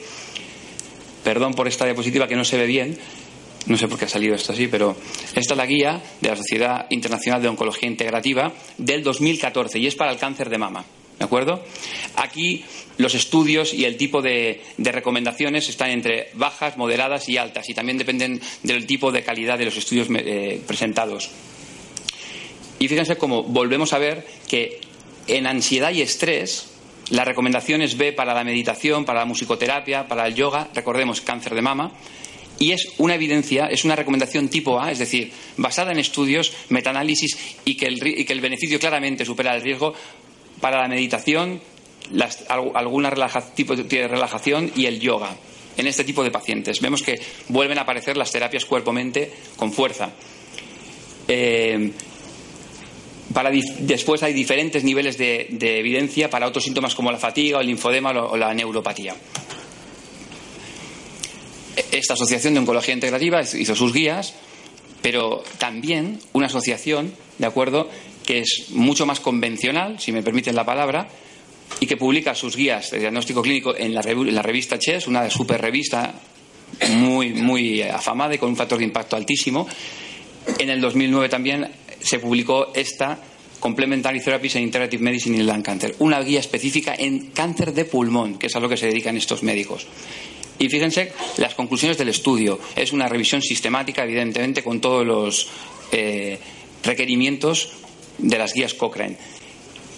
[1.23, 2.97] Perdón por esta diapositiva que no se ve bien,
[3.67, 4.95] no sé por qué ha salido esto así, pero
[5.35, 9.95] esta es la guía de la Sociedad Internacional de Oncología Integrativa del 2014 y es
[9.95, 10.85] para el cáncer de mama.
[11.19, 11.63] ¿De acuerdo?
[12.15, 12.65] Aquí
[12.97, 17.99] los estudios y el tipo de, recomendaciones están entre bajas, moderadas y altas y también
[17.99, 21.29] dependen del tipo de calidad de los estudios eh, presentados.
[22.79, 24.81] Y fíjense cómo volvemos a ver que
[25.27, 26.71] en ansiedad y estrés
[27.11, 31.53] la recomendación es B para la meditación, para la musicoterapia, para el yoga, recordemos cáncer
[31.53, 31.91] de mama,
[32.61, 37.35] y es una evidencia, es una recomendación tipo A, es decir, basada en estudios, metaanálisis
[37.65, 39.95] y que el, beneficio claramente supera el riesgo
[40.59, 41.59] para la meditación,
[42.11, 43.11] las, alguna
[43.55, 45.35] tipo de relajación y el yoga
[45.75, 46.81] en este tipo de pacientes.
[46.81, 50.11] Vemos que vuelven a aparecer las terapias cuerpo-mente con fuerza.
[51.27, 51.93] Eh,
[53.79, 55.47] después hay diferentes niveles de,
[55.79, 59.15] evidencia para otros síntomas como la fatiga, el linfodema o la neuropatía
[61.91, 64.33] esta asociación de oncología integrativa hizo sus guías,
[65.01, 67.89] pero también una asociación, ¿de acuerdo?,
[68.25, 71.07] que es mucho más convencional, si me permiten la palabra,
[71.79, 76.13] y que publica sus guías de diagnóstico clínico en la, revista CHES, una super revista
[76.89, 79.67] muy, muy afamada y con un factor de impacto altísimo.
[80.59, 81.67] En el 2009 también
[81.99, 83.19] se publicó esta
[83.59, 88.37] Complementary Therapies and Integrative Medicine in Lung Cancer, una guía específica en cáncer de pulmón,
[88.37, 89.87] que es a lo que se dedican estos médicos.
[90.59, 92.59] Y fíjense las conclusiones del estudio.
[92.75, 95.49] Es una revisión sistemática, evidentemente, con todos los
[95.91, 96.37] eh,
[96.83, 97.69] requerimientos
[98.17, 99.17] de las guías Cochrane.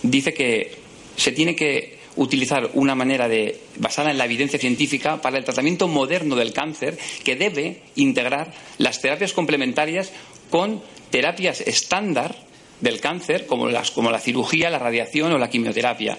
[0.01, 0.77] Dice que
[1.15, 5.87] se tiene que utilizar una manera de, basada en la evidencia científica para el tratamiento
[5.87, 10.11] moderno del cáncer que debe integrar las terapias complementarias
[10.49, 12.35] con terapias estándar
[12.81, 16.17] del cáncer como, las, como la cirugía, la radiación o la quimioterapia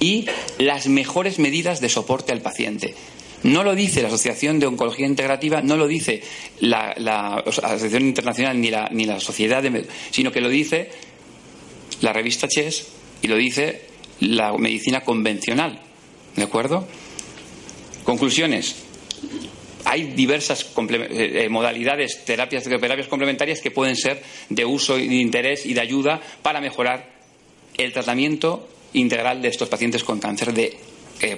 [0.00, 0.26] y
[0.58, 2.94] las mejores medidas de soporte al paciente.
[3.44, 6.22] No lo dice la Asociación de Oncología Integrativa, no lo dice
[6.60, 10.90] la, Asociación Internacional ni la, Sociedad, de, sino que lo dice
[12.00, 12.88] la revista Chess
[13.20, 13.82] y lo dice
[14.20, 15.78] la medicina convencional.
[16.36, 16.88] ¿De acuerdo?
[18.04, 18.76] Conclusiones.
[19.84, 25.66] hay diversas eh, modalidades, terapias, terapias complementarias que pueden ser de uso y de interés
[25.66, 27.12] y de ayuda para mejorar
[27.76, 30.78] el tratamiento integral de estos pacientes con cáncer de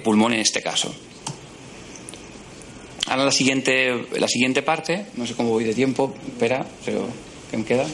[0.04, 0.94] pulmón en este caso.
[3.06, 7.06] Ahora la siguiente, la siguiente parte, no sé cómo voy de tiempo, espera, pero
[7.50, 7.86] ¿qué me queda?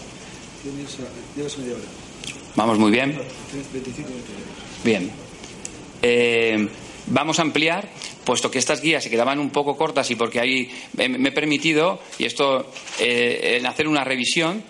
[2.57, 3.18] Vamos muy bien.
[4.85, 5.11] Bien.
[6.01, 6.68] Eh,
[7.09, 7.88] vamos a ampliar,
[8.25, 12.01] puesto que estas guías se quedaban un poco cortas y porque ahí me he permitido,
[12.18, 14.62] y esto, eh, en hacer una revisión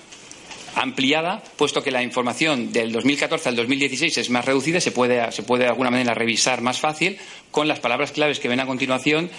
[0.74, 5.42] ampliada, puesto que la información del 2014 al 2016 es más reducida, se puede, se
[5.42, 7.18] puede de alguna manera revisar más fácil
[7.50, 9.30] con las palabras claves que ven a continuación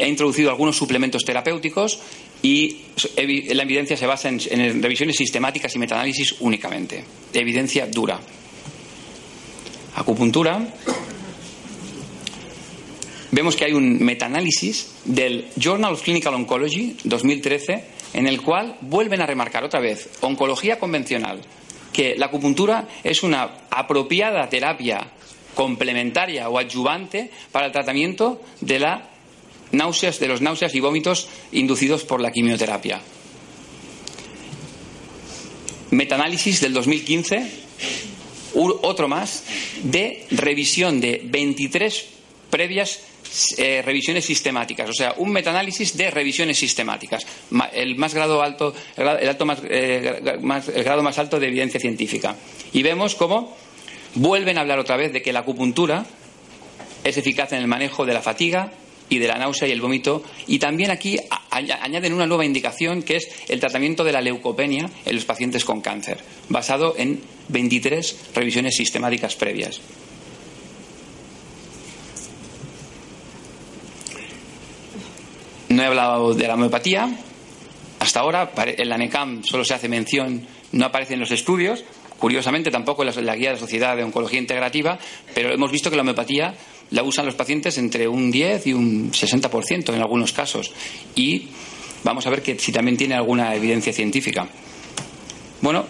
[0.00, 2.00] He introducido algunos suplementos terapéuticos
[2.42, 2.78] y
[3.52, 7.04] la evidencia se basa en, revisiones sistemáticas y metaanálisis únicamente.
[7.34, 8.18] Evidencia dura.
[9.94, 10.66] Acupuntura.
[13.30, 17.84] Vemos que hay un metaanálisis del Journal of Clinical Oncology 2013
[18.14, 21.42] en el cual vuelven a remarcar otra vez oncología convencional,
[21.92, 25.12] que la acupuntura es una apropiada terapia
[25.54, 29.09] complementaria o adyuvante para el tratamiento de la
[29.72, 33.00] náuseas, de los náuseas y vómitos inducidos por la quimioterapia.
[35.90, 37.50] Metaanálisis del 2015,
[38.54, 39.44] otro más,
[39.82, 42.06] de revisión de 23
[42.50, 43.00] previas
[43.58, 47.24] eh, revisiones sistemáticas, o sea, un metaanálisis de revisiones sistemáticas,
[47.72, 51.78] el más grado alto, el, alto más, eh, más, el grado más alto de evidencia
[51.78, 52.34] científica.
[52.72, 53.56] Y vemos cómo
[54.16, 56.06] vuelven a hablar otra vez de que la acupuntura
[57.04, 58.72] es eficaz en el manejo de la fatiga,
[59.10, 60.22] y de la náusea y el vómito.
[60.46, 61.18] Y también aquí
[61.50, 65.82] añaden una nueva indicación que es el tratamiento de la leucopenia en los pacientes con
[65.82, 66.18] cáncer,
[66.48, 69.80] basado en 23 revisiones sistemáticas previas.
[75.68, 77.08] No he hablado de la homeopatía.
[78.00, 81.84] Hasta ahora, en la NECAM solo se hace mención, no aparece en los estudios,
[82.18, 84.98] curiosamente tampoco en la guía de la Sociedad de Oncología Integrativa,
[85.34, 86.54] pero hemos visto que la homeopatía
[86.90, 90.72] la usan los pacientes entre un 10 y un 60% en algunos casos.
[91.14, 91.48] Y
[92.04, 94.48] vamos a ver que si también tiene alguna evidencia científica.
[95.60, 95.84] Bueno,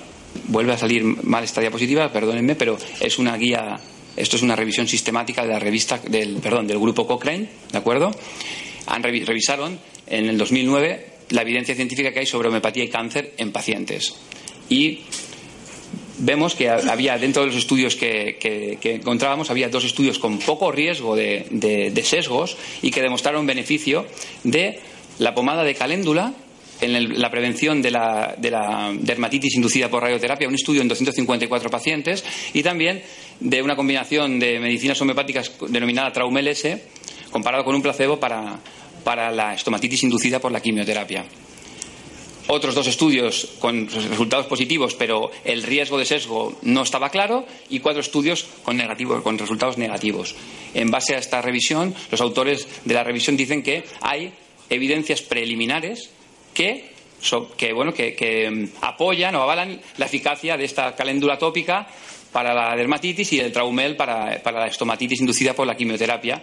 [0.48, 3.78] vuelve a salir mal esta diapositiva, perdónenme, pero es una guía,
[4.16, 8.10] esto es una revisión sistemática de la revista del, perdón, del grupo Cochrane, ¿de acuerdo?
[8.86, 13.52] Han revisaron en el 2009 la evidencia científica que hay sobre homeopatía y cáncer en
[13.52, 14.14] pacientes.
[14.68, 15.00] Y
[16.20, 21.16] vemos que había dentro de los estudios que, encontrábamos, había dos estudios con poco riesgo
[21.16, 24.06] de, sesgos y que demostraron beneficio
[24.44, 24.80] de
[25.18, 26.34] la pomada de caléndula
[26.80, 32.62] en la prevención de la, dermatitis inducida por radioterapia, un estudio en 254 pacientes, y
[32.62, 33.02] también
[33.38, 36.82] de una combinación de medicinas homeopáticas denominada Traumel S,
[37.30, 41.26] comparado con un placebo para la estomatitis inducida por la quimioterapia
[42.50, 47.78] otros dos estudios con resultados positivos, pero el riesgo de sesgo no estaba claro, y
[47.78, 48.80] cuatro estudios con,
[49.22, 50.34] con resultados negativos.
[50.74, 54.32] En base a esta revisión, los autores de la revisión dicen que hay
[54.68, 56.10] evidencias preliminares
[56.54, 56.90] que,
[57.72, 61.86] bueno, que, mm, apoyan o avalan la eficacia de esta caléndula tópica
[62.32, 66.42] para la dermatitis y el traumel para, la estomatitis inducida por la quimioterapia.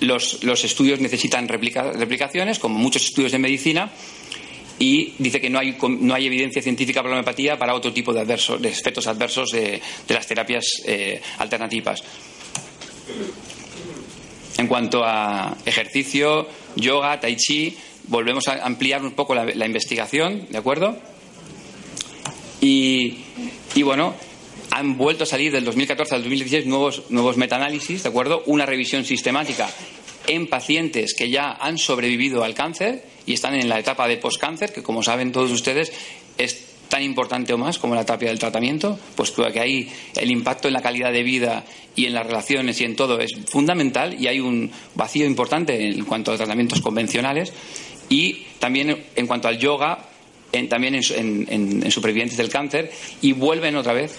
[0.00, 3.90] Los, estudios necesitan replicaciones, como muchos estudios de medicina,
[4.78, 8.12] y dice que no hay, no hay evidencia científica para la homeopatía para otro tipo
[8.12, 12.02] de, adversos, de efectos adversos de, las terapias eh, alternativas.
[14.58, 17.76] En cuanto a ejercicio, yoga, tai chi,
[18.08, 20.96] volvemos a ampliar un poco la, investigación, ¿de acuerdo?
[22.60, 23.18] Y,
[23.74, 24.14] y, bueno,
[24.70, 28.42] han vuelto a salir del 2014 al 2016 nuevos, nuevos metaanálisis, ¿de acuerdo?
[28.46, 29.68] Una revisión sistemática
[30.26, 34.72] en pacientes que ya han sobrevivido al cáncer y están en la etapa de postcáncer,
[34.72, 35.92] que como saben todos ustedes
[36.36, 40.68] es tan importante o más como la etapa del tratamiento, pues que ahí el impacto
[40.68, 41.64] en la calidad de vida
[41.96, 46.04] y en las relaciones y en todo es fundamental y hay un vacío importante en
[46.04, 47.52] cuanto a tratamientos convencionales
[48.08, 50.06] y también en cuanto al yoga,
[50.68, 54.14] también en, supervivientes del cáncer y vuelven otra vez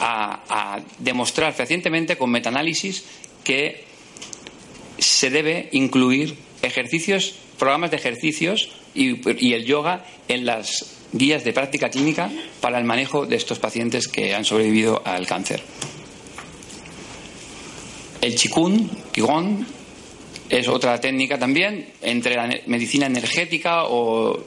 [0.00, 3.04] a, a demostrar fehacientemente con metaanálisis
[3.44, 3.84] que
[4.98, 11.88] se debe incluir ejercicios, programas de ejercicios y, el yoga en las guías de práctica
[11.88, 15.62] clínica para el manejo de estos pacientes que han sobrevivido al cáncer.
[18.20, 19.64] El chikun, qigong,
[20.48, 24.44] es otra técnica también entre la medicina energética o,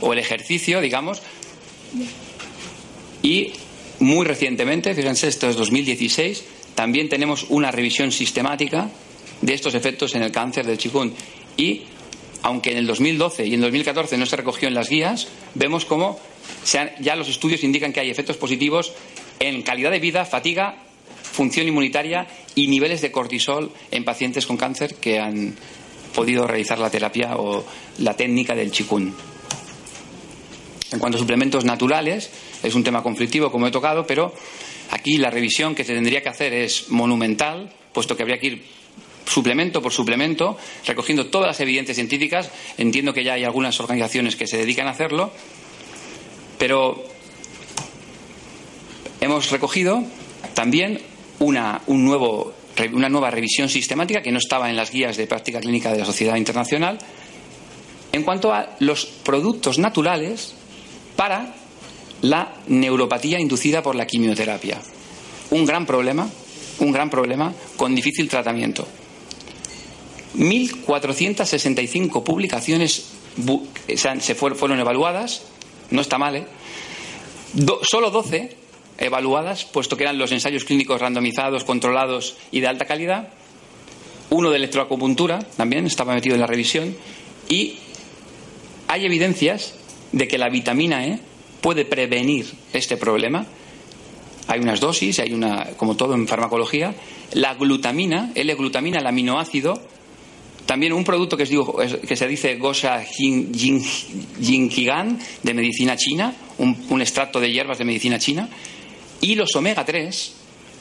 [0.00, 1.22] o el ejercicio, digamos.
[3.22, 3.52] Y
[4.00, 8.90] muy recientemente, fíjense, esto es 2016, también tenemos una revisión sistemática
[9.42, 11.12] de estos efectos en el cáncer del chikun.
[11.56, 11.82] Y
[12.42, 16.18] aunque en el 2012 y en 2014 no se recogió en las guías, vemos cómo
[17.00, 18.92] ya los estudios indican que hay efectos positivos
[19.38, 20.76] en calidad de vida, fatiga,
[21.22, 25.54] función inmunitaria y niveles de cortisol en pacientes con cáncer que han
[26.14, 27.64] podido realizar la terapia o
[27.98, 29.14] la técnica del chikun.
[30.92, 32.30] En cuanto a suplementos naturales,
[32.62, 34.34] es un tema conflictivo, como he tocado, pero
[34.90, 38.62] aquí la revisión que se tendría que hacer es monumental, puesto que habría que ir
[39.32, 42.50] suplemento por suplemento, recogiendo todas las evidencias científicas.
[42.76, 45.32] Entiendo que ya hay algunas organizaciones que se dedican a hacerlo,
[46.58, 47.02] pero
[49.20, 50.04] hemos recogido
[50.54, 51.00] también
[51.38, 55.98] una, una nueva revisión sistemática que no estaba en las guías de práctica clínica de
[55.98, 56.98] la Sociedad Internacional
[58.12, 60.54] en cuanto a los productos naturales
[61.16, 61.54] para
[62.20, 64.80] la neuropatía inducida por la quimioterapia.
[65.50, 66.28] Un gran problema,
[66.78, 68.86] un gran problema con difícil tratamiento.
[70.36, 73.10] 1.465 publicaciones
[74.20, 75.42] se fueron evaluadas,
[75.90, 76.46] no está mal, ¿eh?
[77.82, 78.56] solo 12
[78.98, 83.28] evaluadas, puesto que eran los ensayos clínicos randomizados, controlados y de alta calidad,
[84.30, 86.96] uno de electroacupuntura, también estaba metido en la revisión,
[87.48, 87.74] y
[88.88, 89.74] hay evidencias
[90.12, 91.18] de que la vitamina E
[91.60, 93.46] puede prevenir este problema.
[94.48, 96.94] Hay unas dosis, hay una, como todo en farmacología,
[97.32, 99.80] la glutamina, L-glutamina, el aminoácido,
[100.66, 103.02] también un producto que, que se dice Gosha
[104.40, 108.48] Jinkigan de medicina china, un, extracto de hierbas de medicina china,
[109.20, 110.34] y los omega 3,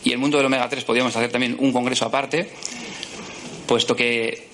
[0.04, 2.50] y el mundo del omega 3 podríamos hacer también un congreso aparte,
[3.66, 4.50] puesto que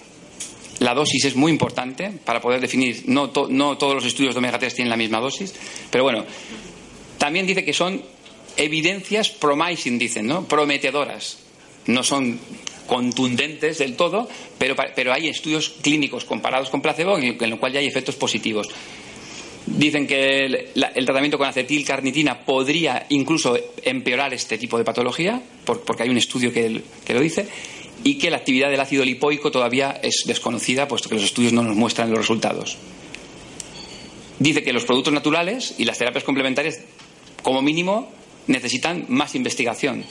[0.80, 4.60] la dosis es muy importante para poder definir, no, no todos los estudios de omega
[4.60, 5.54] 3 tienen la misma dosis,
[5.92, 6.26] pero bueno,
[7.18, 8.02] también dice que son
[8.56, 10.46] evidencias promising, dicen, ¿no?
[10.46, 11.40] Prometedoras.
[11.86, 12.40] No son
[12.88, 17.80] contundentes del todo, pero, pero hay estudios clínicos comparados con placebo en, lo cual ya
[17.80, 18.68] hay efectos positivos.
[19.66, 26.10] Dicen que el, tratamiento con acetilcarnitina podría incluso empeorar este tipo de patología, porque hay
[26.10, 27.48] un estudio que, que, lo dice,
[28.04, 31.64] y que la actividad del ácido lipoico todavía es desconocida, puesto que los estudios no
[31.64, 32.78] nos muestran los resultados.
[34.40, 36.80] Dice que los productos naturales y las terapias complementarias,
[37.42, 38.10] como mínimo,
[38.48, 40.06] necesitan más investigación,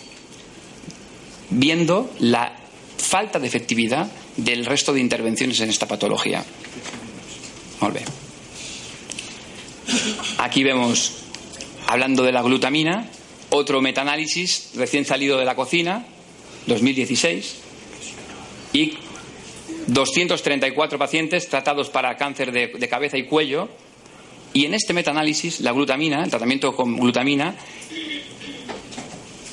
[1.51, 2.66] viendo la
[2.99, 6.45] falta de efectividad del resto de intervenciones en esta patología.
[10.39, 11.13] Aquí vemos,
[11.87, 13.09] hablando de la glutamina,
[13.51, 16.07] otro metaanálisis recién salido de la cocina,
[16.67, 17.57] 2016,
[18.73, 18.95] y
[19.87, 23.69] 234 pacientes tratados para cáncer de, de cabeza y cuello.
[24.53, 27.55] Y en este metaanálisis, la glutamina, el tratamiento con glutamina,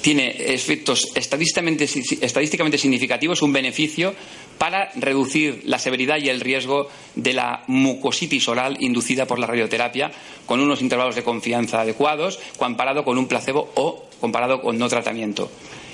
[0.03, 1.87] tiene efectos estadísticamente,
[2.77, 4.13] significativos, un beneficio
[4.57, 10.11] para reducir la severidad y el riesgo de la mucositis oral inducida por la radioterapia
[10.45, 15.49] con unos intervalos de confianza adecuados, comparado con un placebo o comparado con no tratamiento.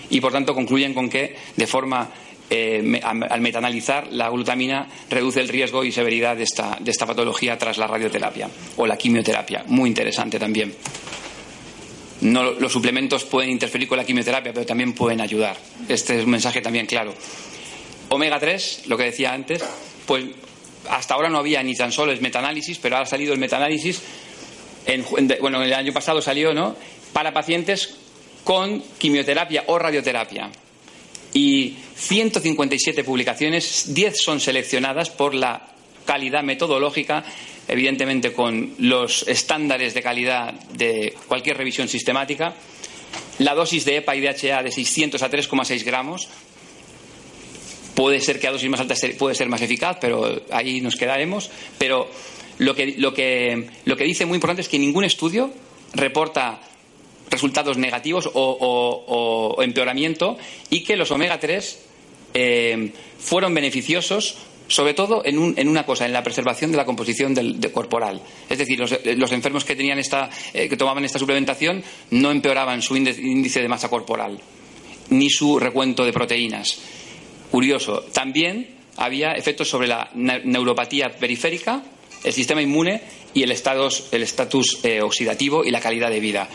[0.10, 2.10] Y por tanto concluyen con que, de forma
[2.50, 7.60] eh, al metanalizar, la glutamina reduce el riesgo y severidad de esta, de esta patología
[7.60, 9.66] tras la radioterapia o la quimioterapia.
[9.68, 10.74] Muy interesante también.
[12.22, 15.56] No, los suplementos pueden interferir con la quimioterapia, pero también pueden ayudar.
[15.88, 17.14] Este es un mensaje también claro.
[18.10, 19.64] Omega 3, lo que decía antes,
[20.06, 20.26] pues
[20.90, 24.02] hasta ahora no había ni tan solo el metaanálisis, pero ha salido el metaanálisis.
[24.86, 25.06] En,
[25.40, 26.76] bueno, el año pasado salió, ¿no?
[27.14, 27.96] Para pacientes
[28.44, 30.50] con quimioterapia o radioterapia.
[31.34, 35.68] Y 157 publicaciones, 10 son seleccionadas por la
[36.06, 37.24] calidad metodológica
[37.70, 42.56] evidentemente con los estándares de calidad de cualquier revisión sistemática.
[43.38, 46.28] La dosis de EPA y DHA de 600 a 3,6 gramos.
[47.96, 51.50] Puede ser que a dosis más altas puede ser más eficaz, pero ahí nos quedaremos.
[51.78, 52.10] Pero
[52.58, 55.54] lo que, lo que, lo que dice muy importante es que ningún estudio
[55.94, 56.62] reporta
[57.30, 60.38] resultados negativos o, empeoramiento
[60.70, 61.86] y que los omega 3
[62.34, 64.38] eh, fueron beneficiosos
[64.70, 67.36] sobre todo en, una cosa, en la preservación de la composición
[67.74, 68.22] corporal.
[68.48, 72.96] Es decir, los, enfermos que, tenían esta, eh, que tomaban esta suplementación no empeoraban su
[72.96, 74.40] índice de masa corporal,
[75.10, 76.80] ni su recuento de proteínas.
[77.52, 78.06] Curioso.
[78.14, 81.84] También había efectos sobre la neuropatía periférica,
[82.24, 83.02] el sistema inmune
[83.34, 86.48] y el estatus eh, oxidativo y la calidad de vida,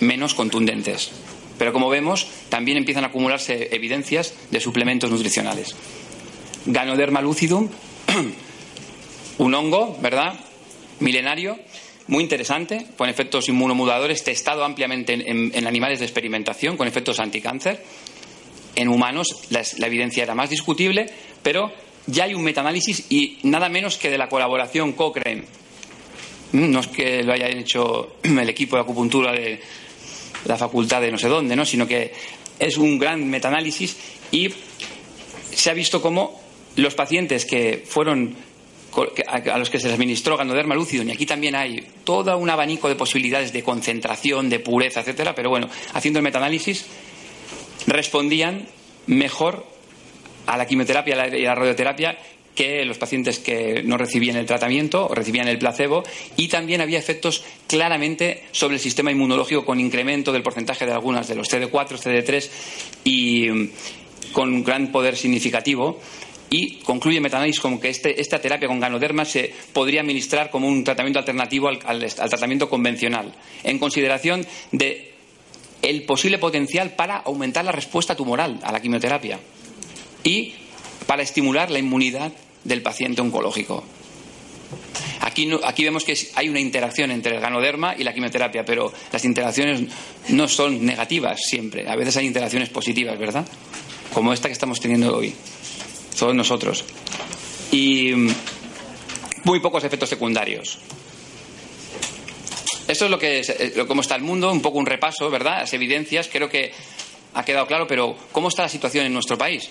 [0.00, 1.10] menos contundentes.
[1.58, 5.74] Pero como vemos, también empiezan a acumularse evidencias de suplementos nutricionales.
[6.66, 7.68] Ganoderma lucidum,
[9.38, 10.34] un hongo, ¿verdad?
[11.00, 11.58] Milenario,
[12.08, 17.82] muy interesante, con efectos inmunomodadores, testado ampliamente en, animales de experimentación, con efectos anticáncer.
[18.74, 21.06] En humanos la, evidencia era más discutible,
[21.42, 21.72] pero
[22.06, 25.44] ya hay un metaanálisis y nada menos que de la colaboración Cochrane.
[26.52, 29.60] Mm, no es que lo haya hecho el equipo de acupuntura de
[30.44, 31.64] la facultad de no sé dónde, ¿no?
[31.64, 32.12] sino que
[32.58, 33.96] es un gran metaanálisis
[34.30, 34.48] y
[35.52, 36.45] se ha visto cómo
[36.76, 38.36] los pacientes que fueron
[39.26, 42.88] a los que se les administró ganoderma lúcido, y aquí también hay todo un abanico
[42.88, 46.86] de posibilidades de concentración, de pureza, etcétera, pero bueno, haciendo el metaanálisis,
[47.86, 48.66] respondían
[49.06, 49.66] mejor
[50.46, 52.16] a la quimioterapia y a la radioterapia
[52.54, 56.02] que los pacientes que no recibían el tratamiento o recibían el placebo
[56.36, 61.28] y también había efectos claramente sobre el sistema inmunológico con incremento del porcentaje de algunas
[61.28, 62.50] de los CD4, CD3
[63.04, 63.70] y mm,
[64.32, 66.00] con un gran poder significativo
[66.56, 70.84] y concluye Metanálisis como que este, esta terapia con ganoderma se podría administrar como un
[70.84, 75.12] tratamiento alternativo al, al, tratamiento convencional, en consideración de
[75.82, 79.38] el posible potencial para aumentar la respuesta tumoral a la quimioterapia
[80.24, 80.54] y
[81.06, 82.32] para estimular la inmunidad
[82.64, 83.84] del paciente oncológico.
[85.20, 89.24] Aquí, aquí, vemos que hay una interacción entre el ganoderma y la quimioterapia, pero las
[89.26, 89.82] interacciones
[90.30, 91.86] no son negativas siempre.
[91.86, 93.46] A veces hay interacciones positivas, ¿verdad?
[94.14, 95.34] Como esta que estamos teniendo hoy
[96.16, 96.84] todos nosotros.
[97.70, 98.12] Y
[99.44, 100.78] muy pocos efectos secundarios.
[102.88, 105.60] Esto es lo que es, eh, cómo está el mundo, un poco un repaso, ¿verdad?
[105.60, 106.72] Las evidencias, creo que
[107.34, 109.68] ha quedado claro, pero ¿cómo está la situación en nuestro país?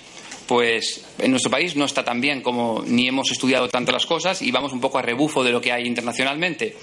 [0.47, 4.41] Pues en nuestro país no está tan bien como ni hemos estudiado tanto las cosas
[4.41, 6.75] y vamos un poco a rebufo de lo que hay internacionalmente.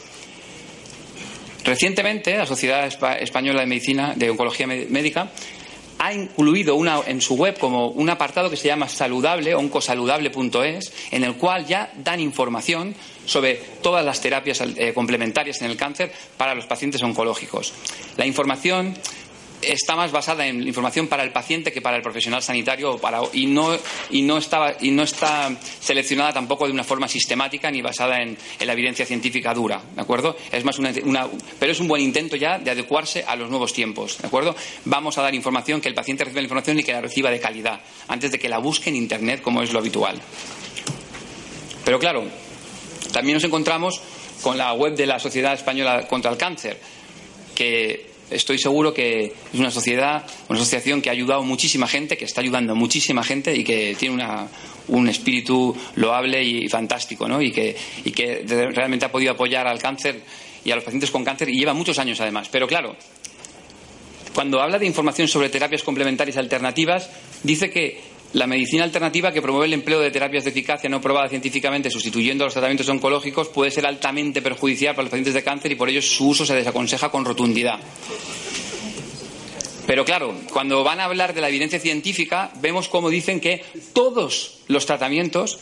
[1.65, 2.87] Recientemente, la Sociedad
[3.21, 5.31] Española de Medicina, de Oncología Médica,
[6.03, 11.23] ha incluido una, en su web como un apartado que se llama saludable, oncosaludable.es, en
[11.23, 16.57] el cual ya dan información sobre todas las terapias eh, complementarias en el cáncer para
[16.57, 17.73] los pacientes oncológicos.
[18.17, 18.97] La información
[19.63, 23.01] está más basada en información para el paciente que para el profesional sanitario
[23.33, 29.55] y, no, está seleccionada tampoco de una forma sistemática ni basada en, la evidencia científica
[29.55, 30.37] dura, ¿de acuerdo?
[30.51, 30.93] Es más una,
[31.59, 34.55] pero es un buen intento ya de adecuarse a los nuevos tiempos, ¿de acuerdo?
[34.85, 37.41] Vamos a dar información, que el paciente reciba la información y que la reciba de
[37.41, 40.21] calidad, antes de que la busque en Internet como es lo habitual.
[41.85, 42.25] Pero claro,
[43.13, 44.01] también nos encontramos
[44.43, 46.79] con la web de la Sociedad Española contra el Cáncer,
[47.55, 52.25] que estoy seguro que es una sociedad, una asociación que ha ayudado muchísima gente, que
[52.25, 54.49] está ayudando a muchísima gente y que tiene una,
[54.89, 57.41] un espíritu loable y fantástico, ¿no?
[57.41, 57.77] Y que
[58.75, 60.21] realmente ha podido apoyar al cáncer
[60.65, 62.49] y a los pacientes con cáncer y lleva muchos años además.
[62.51, 62.97] Pero claro,
[64.35, 67.11] cuando habla de información sobre terapias complementarias alternativas,
[67.43, 68.01] dice que
[68.33, 72.45] la medicina alternativa que promueve el empleo de terapias de eficacia no probada científicamente sustituyendo
[72.45, 75.89] a los tratamientos oncológicos puede ser altamente perjudicial para los pacientes de cáncer y por
[75.89, 77.79] ello su uso se desaconseja con rotundidad.
[79.87, 84.61] Pero claro, cuando van a hablar de la evidencia científica, vemos cómo dicen que todos
[84.69, 85.59] los tratamientos.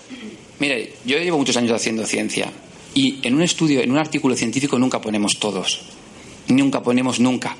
[0.58, 2.52] Mire, yo llevo muchos años haciendo ciencia
[2.94, 5.80] y en un estudio, en un artículo científico, nunca ponemos todos.
[6.48, 7.56] Nunca ponemos nunca.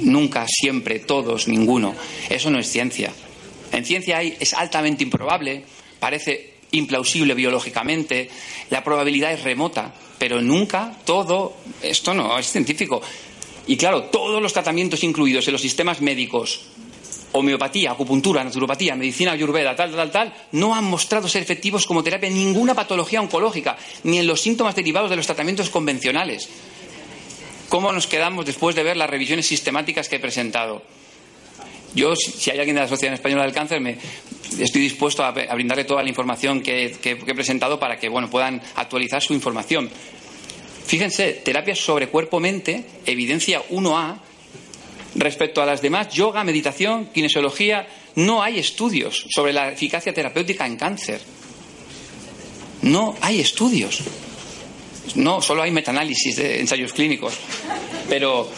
[0.00, 1.94] Nunca, siempre, todos, ninguno.
[2.28, 3.12] Eso no es ciencia.
[3.72, 5.64] En ciencia hay, es altamente improbable,
[5.98, 8.28] parece implausible biológicamente,
[8.70, 13.02] la probabilidad es remota, pero nunca todo, esto no es científico.
[13.66, 16.66] Y claro, todos los tratamientos incluidos en los sistemas médicos,
[17.32, 22.28] homeopatía, acupuntura, naturopatía, medicina ayurveda, tal, tal, tal, no han mostrado ser efectivos como terapia
[22.28, 26.48] en ninguna patología oncológica, ni en los síntomas derivados de los tratamientos convencionales.
[27.68, 30.82] ¿Cómo nos quedamos después de ver las revisiones sistemáticas que he presentado?
[31.94, 33.98] Yo, si hay alguien de la Sociedad Española del Cáncer, me,
[34.58, 39.22] estoy dispuesto a, brindarle toda la información que, he presentado para que bueno, puedan actualizar
[39.22, 39.90] su información.
[40.86, 44.18] Fíjense, terapias sobre cuerpo-mente, evidencia 1A.
[45.14, 50.76] Respecto a las demás, yoga, meditación, kinesiología, no hay estudios sobre la eficacia terapéutica en
[50.76, 51.20] cáncer.
[52.82, 54.02] No hay estudios.
[55.14, 57.34] No, solo hay metaanálisis de ensayos clínicos.
[58.08, 58.50] Pero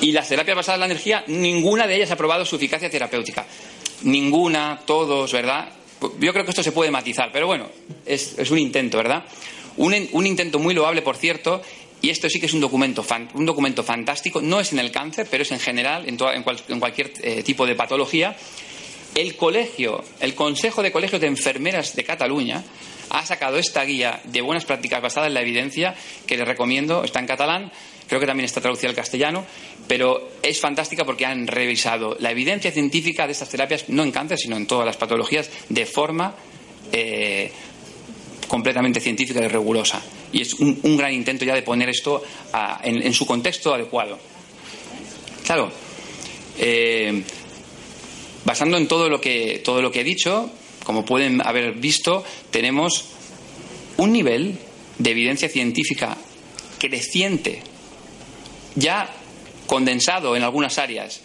[0.00, 3.46] y las terapias basadas en la energía, ninguna de ellas ha probado su eficacia terapéutica.
[4.02, 5.70] Ninguna, todos, ¿verdad?
[6.20, 7.68] Yo creo que esto se puede matizar, pero bueno,
[8.06, 9.24] es, un intento, ¿verdad?
[9.76, 11.62] Un, intento muy loable, por cierto,
[12.00, 13.04] y esto sí que es un documento,
[13.34, 16.18] un documento fantástico, no es en el cáncer, pero es en general, en,
[16.68, 18.36] en, cualquier eh, tipo de patología.
[19.14, 22.62] El colegio, el Consejo de Colegios de Enfermeras de Cataluña
[23.10, 25.94] ha sacado esta guía de buenas prácticas basada en la evidencia
[26.26, 27.72] que les recomiendo, está en catalán,
[28.08, 29.44] creo que también está traducida al castellano,
[29.86, 34.38] pero es fantástica porque han revisado la evidencia científica de estas terapias, no en cáncer,
[34.38, 36.34] sino en todas las patologías, de forma
[36.90, 37.52] eh,
[38.48, 40.02] completamente científica y rigurosa.
[40.32, 42.22] Y es un, gran intento ya de poner esto
[42.82, 44.18] en, su contexto adecuado.
[45.44, 45.70] Claro,
[46.58, 47.22] eh,
[48.44, 50.50] basando en todo lo que, todo lo que he dicho,
[50.84, 53.04] como pueden haber visto, tenemos
[53.98, 54.58] un nivel
[54.98, 56.16] de evidencia científica
[56.78, 57.62] creciente,
[58.74, 59.08] ya
[59.66, 61.20] condensado en algunas áreas,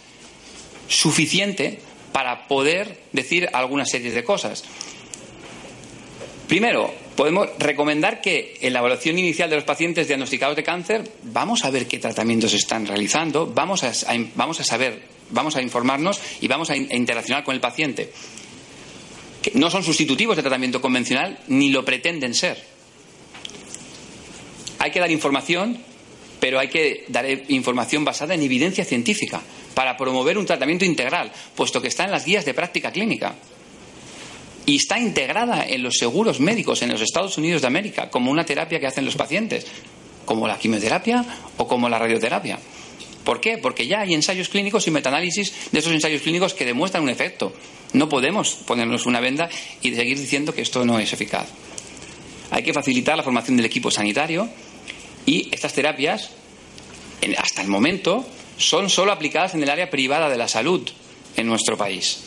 [0.88, 1.80] suficiente
[2.12, 4.64] para poder decir algunas series de cosas.
[6.46, 11.64] Primero, podemos recomendar que en la evaluación inicial de los pacientes diagnosticados de cáncer vamos
[11.64, 13.92] a ver qué tratamientos están realizando, vamos a,
[14.34, 18.12] vamos a saber, vamos a informarnos y vamos a, interaccionar con el paciente.
[19.42, 22.62] Que no son sustitutivos de tratamiento convencional ni lo pretenden ser.
[24.78, 25.78] Hay que dar información,
[26.44, 29.40] pero hay que dar información basada en evidencia científica
[29.72, 33.34] para promover un tratamiento integral, puesto que está en las guías de práctica clínica
[34.66, 38.44] y está integrada en los seguros médicos en los Estados Unidos de América como una
[38.44, 39.66] terapia que hacen los pacientes,
[40.26, 41.24] como la quimioterapia
[41.56, 42.58] o como la radioterapia.
[43.24, 43.56] ¿Por qué?
[43.56, 47.54] Porque ya hay ensayos clínicos y metaanálisis de esos ensayos clínicos que demuestran un efecto.
[47.94, 49.48] No podemos ponernos una venda
[49.80, 51.48] y seguir diciendo que esto no es eficaz.
[52.50, 54.50] Hay que facilitar la formación del equipo sanitario
[55.26, 56.30] y estas terapias,
[57.38, 58.26] hasta el momento,
[58.58, 60.88] son solo aplicadas en el área privada de la salud
[61.36, 62.24] en nuestro país.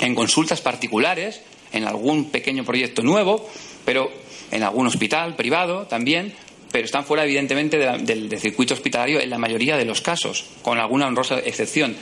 [0.00, 1.40] En consultas particulares
[1.72, 3.48] en algún pequeño proyecto nuevo,
[3.84, 4.10] pero
[4.50, 6.32] en algún hospital privado también,
[6.70, 11.06] pero están fuera, evidentemente, del, circuito hospitalario en la mayoría de los casos, con alguna
[11.06, 11.96] honrosa excepción.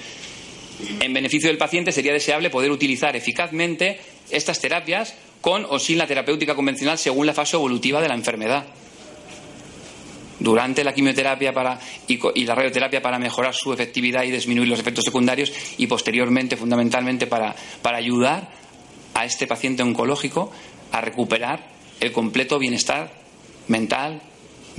[1.00, 4.00] En beneficio del paciente sería deseable poder utilizar eficazmente
[4.30, 8.66] estas terapias con o sin la terapéutica convencional según la fase evolutiva de la enfermedad.
[10.40, 11.78] Durante la quimioterapia para,
[12.08, 17.26] y, la radioterapia para mejorar su efectividad y disminuir los efectos secundarios y posteriormente, fundamentalmente,
[17.26, 18.50] para, para ayudar
[19.14, 20.50] a este paciente oncológico
[20.92, 21.68] a recuperar
[22.00, 23.12] el completo bienestar
[23.68, 24.22] mental,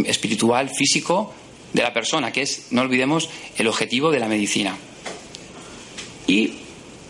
[0.04, 1.34] espiritual, físico
[1.74, 4.76] de la persona, que es, no olvidemos, el objetivo de la medicina.
[6.28, 6.54] Y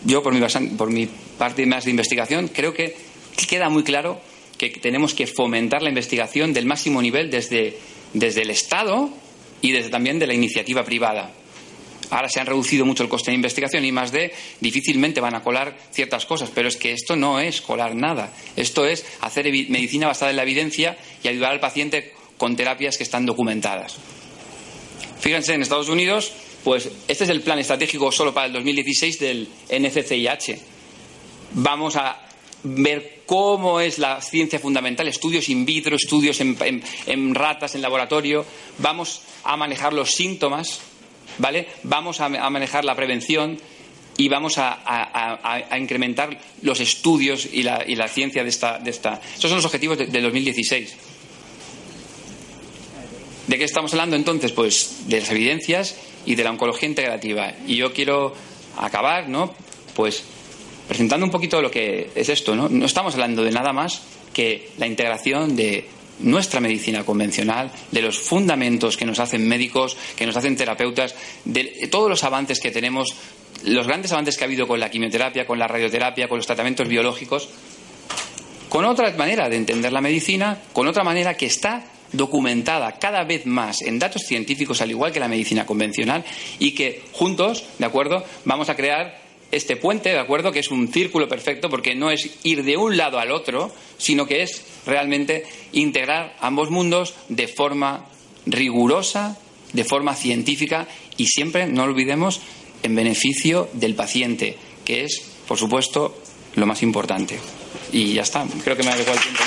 [0.04, 0.40] yo, por mi,
[0.76, 2.96] por mi parte más de investigación, creo que
[3.48, 4.20] queda muy claro
[4.56, 7.78] que tenemos que fomentar la investigación del máximo nivel desde,
[8.12, 9.10] desde el Estado
[9.60, 11.32] y desde también de la iniciativa privada.
[12.10, 15.42] Ahora se han reducido mucho el coste de investigación y más de difícilmente van a
[15.42, 18.30] colar ciertas cosas, pero es que esto no es colar nada.
[18.54, 23.04] Esto es hacer medicina basada en la evidencia y ayudar al paciente con terapias que
[23.04, 23.96] están documentadas.
[25.20, 26.32] Fíjense, en Estados Unidos,
[26.64, 30.58] pues este es el plan estratégico solo para el 2016 del NCCIH.
[31.54, 32.20] Vamos a
[32.64, 38.44] ver cómo es la ciencia fundamental, estudios in vitro, estudios en ratas, en laboratorio.
[38.78, 40.80] Vamos a manejar los síntomas
[41.38, 41.68] ¿vale?
[41.82, 43.58] Vamos a, manejar la prevención
[44.16, 49.20] y vamos a, incrementar los estudios y la, ciencia de esta, de esta.
[49.36, 50.96] Esos son los objetivos de, 2016.
[53.46, 54.52] ¿De qué estamos hablando entonces?
[54.52, 57.52] Pues de las evidencias y de la oncología integrativa.
[57.66, 58.34] Y yo quiero
[58.78, 59.54] acabar, ¿no?
[59.94, 60.22] Pues
[60.92, 62.68] presentando un poquito lo que es esto, ¿no?
[62.68, 64.02] No estamos hablando de nada más
[64.34, 65.86] que la integración de
[66.18, 71.14] nuestra medicina convencional, de los fundamentos que nos hacen médicos, que nos hacen terapeutas,
[71.46, 73.14] de todos los avances que tenemos,
[73.64, 76.86] los grandes avances que ha habido con la quimioterapia, con la radioterapia, con los tratamientos
[76.86, 77.48] biológicos,
[78.68, 83.46] con otra manera de entender la medicina, con otra manera que está documentada cada vez
[83.46, 86.22] más en datos científicos, al igual que la medicina convencional,
[86.58, 89.21] y que juntos, ¿de acuerdo?, vamos a crear
[89.52, 90.50] este puente, ¿de acuerdo?
[90.50, 94.26] Que es un círculo perfecto porque no es ir de un lado al otro, sino
[94.26, 98.06] que es realmente integrar ambos mundos de forma
[98.46, 99.38] rigurosa,
[99.72, 102.40] de forma científica y siempre, no olvidemos,
[102.82, 106.16] en beneficio del paciente, que es, por supuesto,
[106.56, 107.38] lo más importante.
[107.92, 109.42] Y ya está, creo que me ha llegado el tiempo.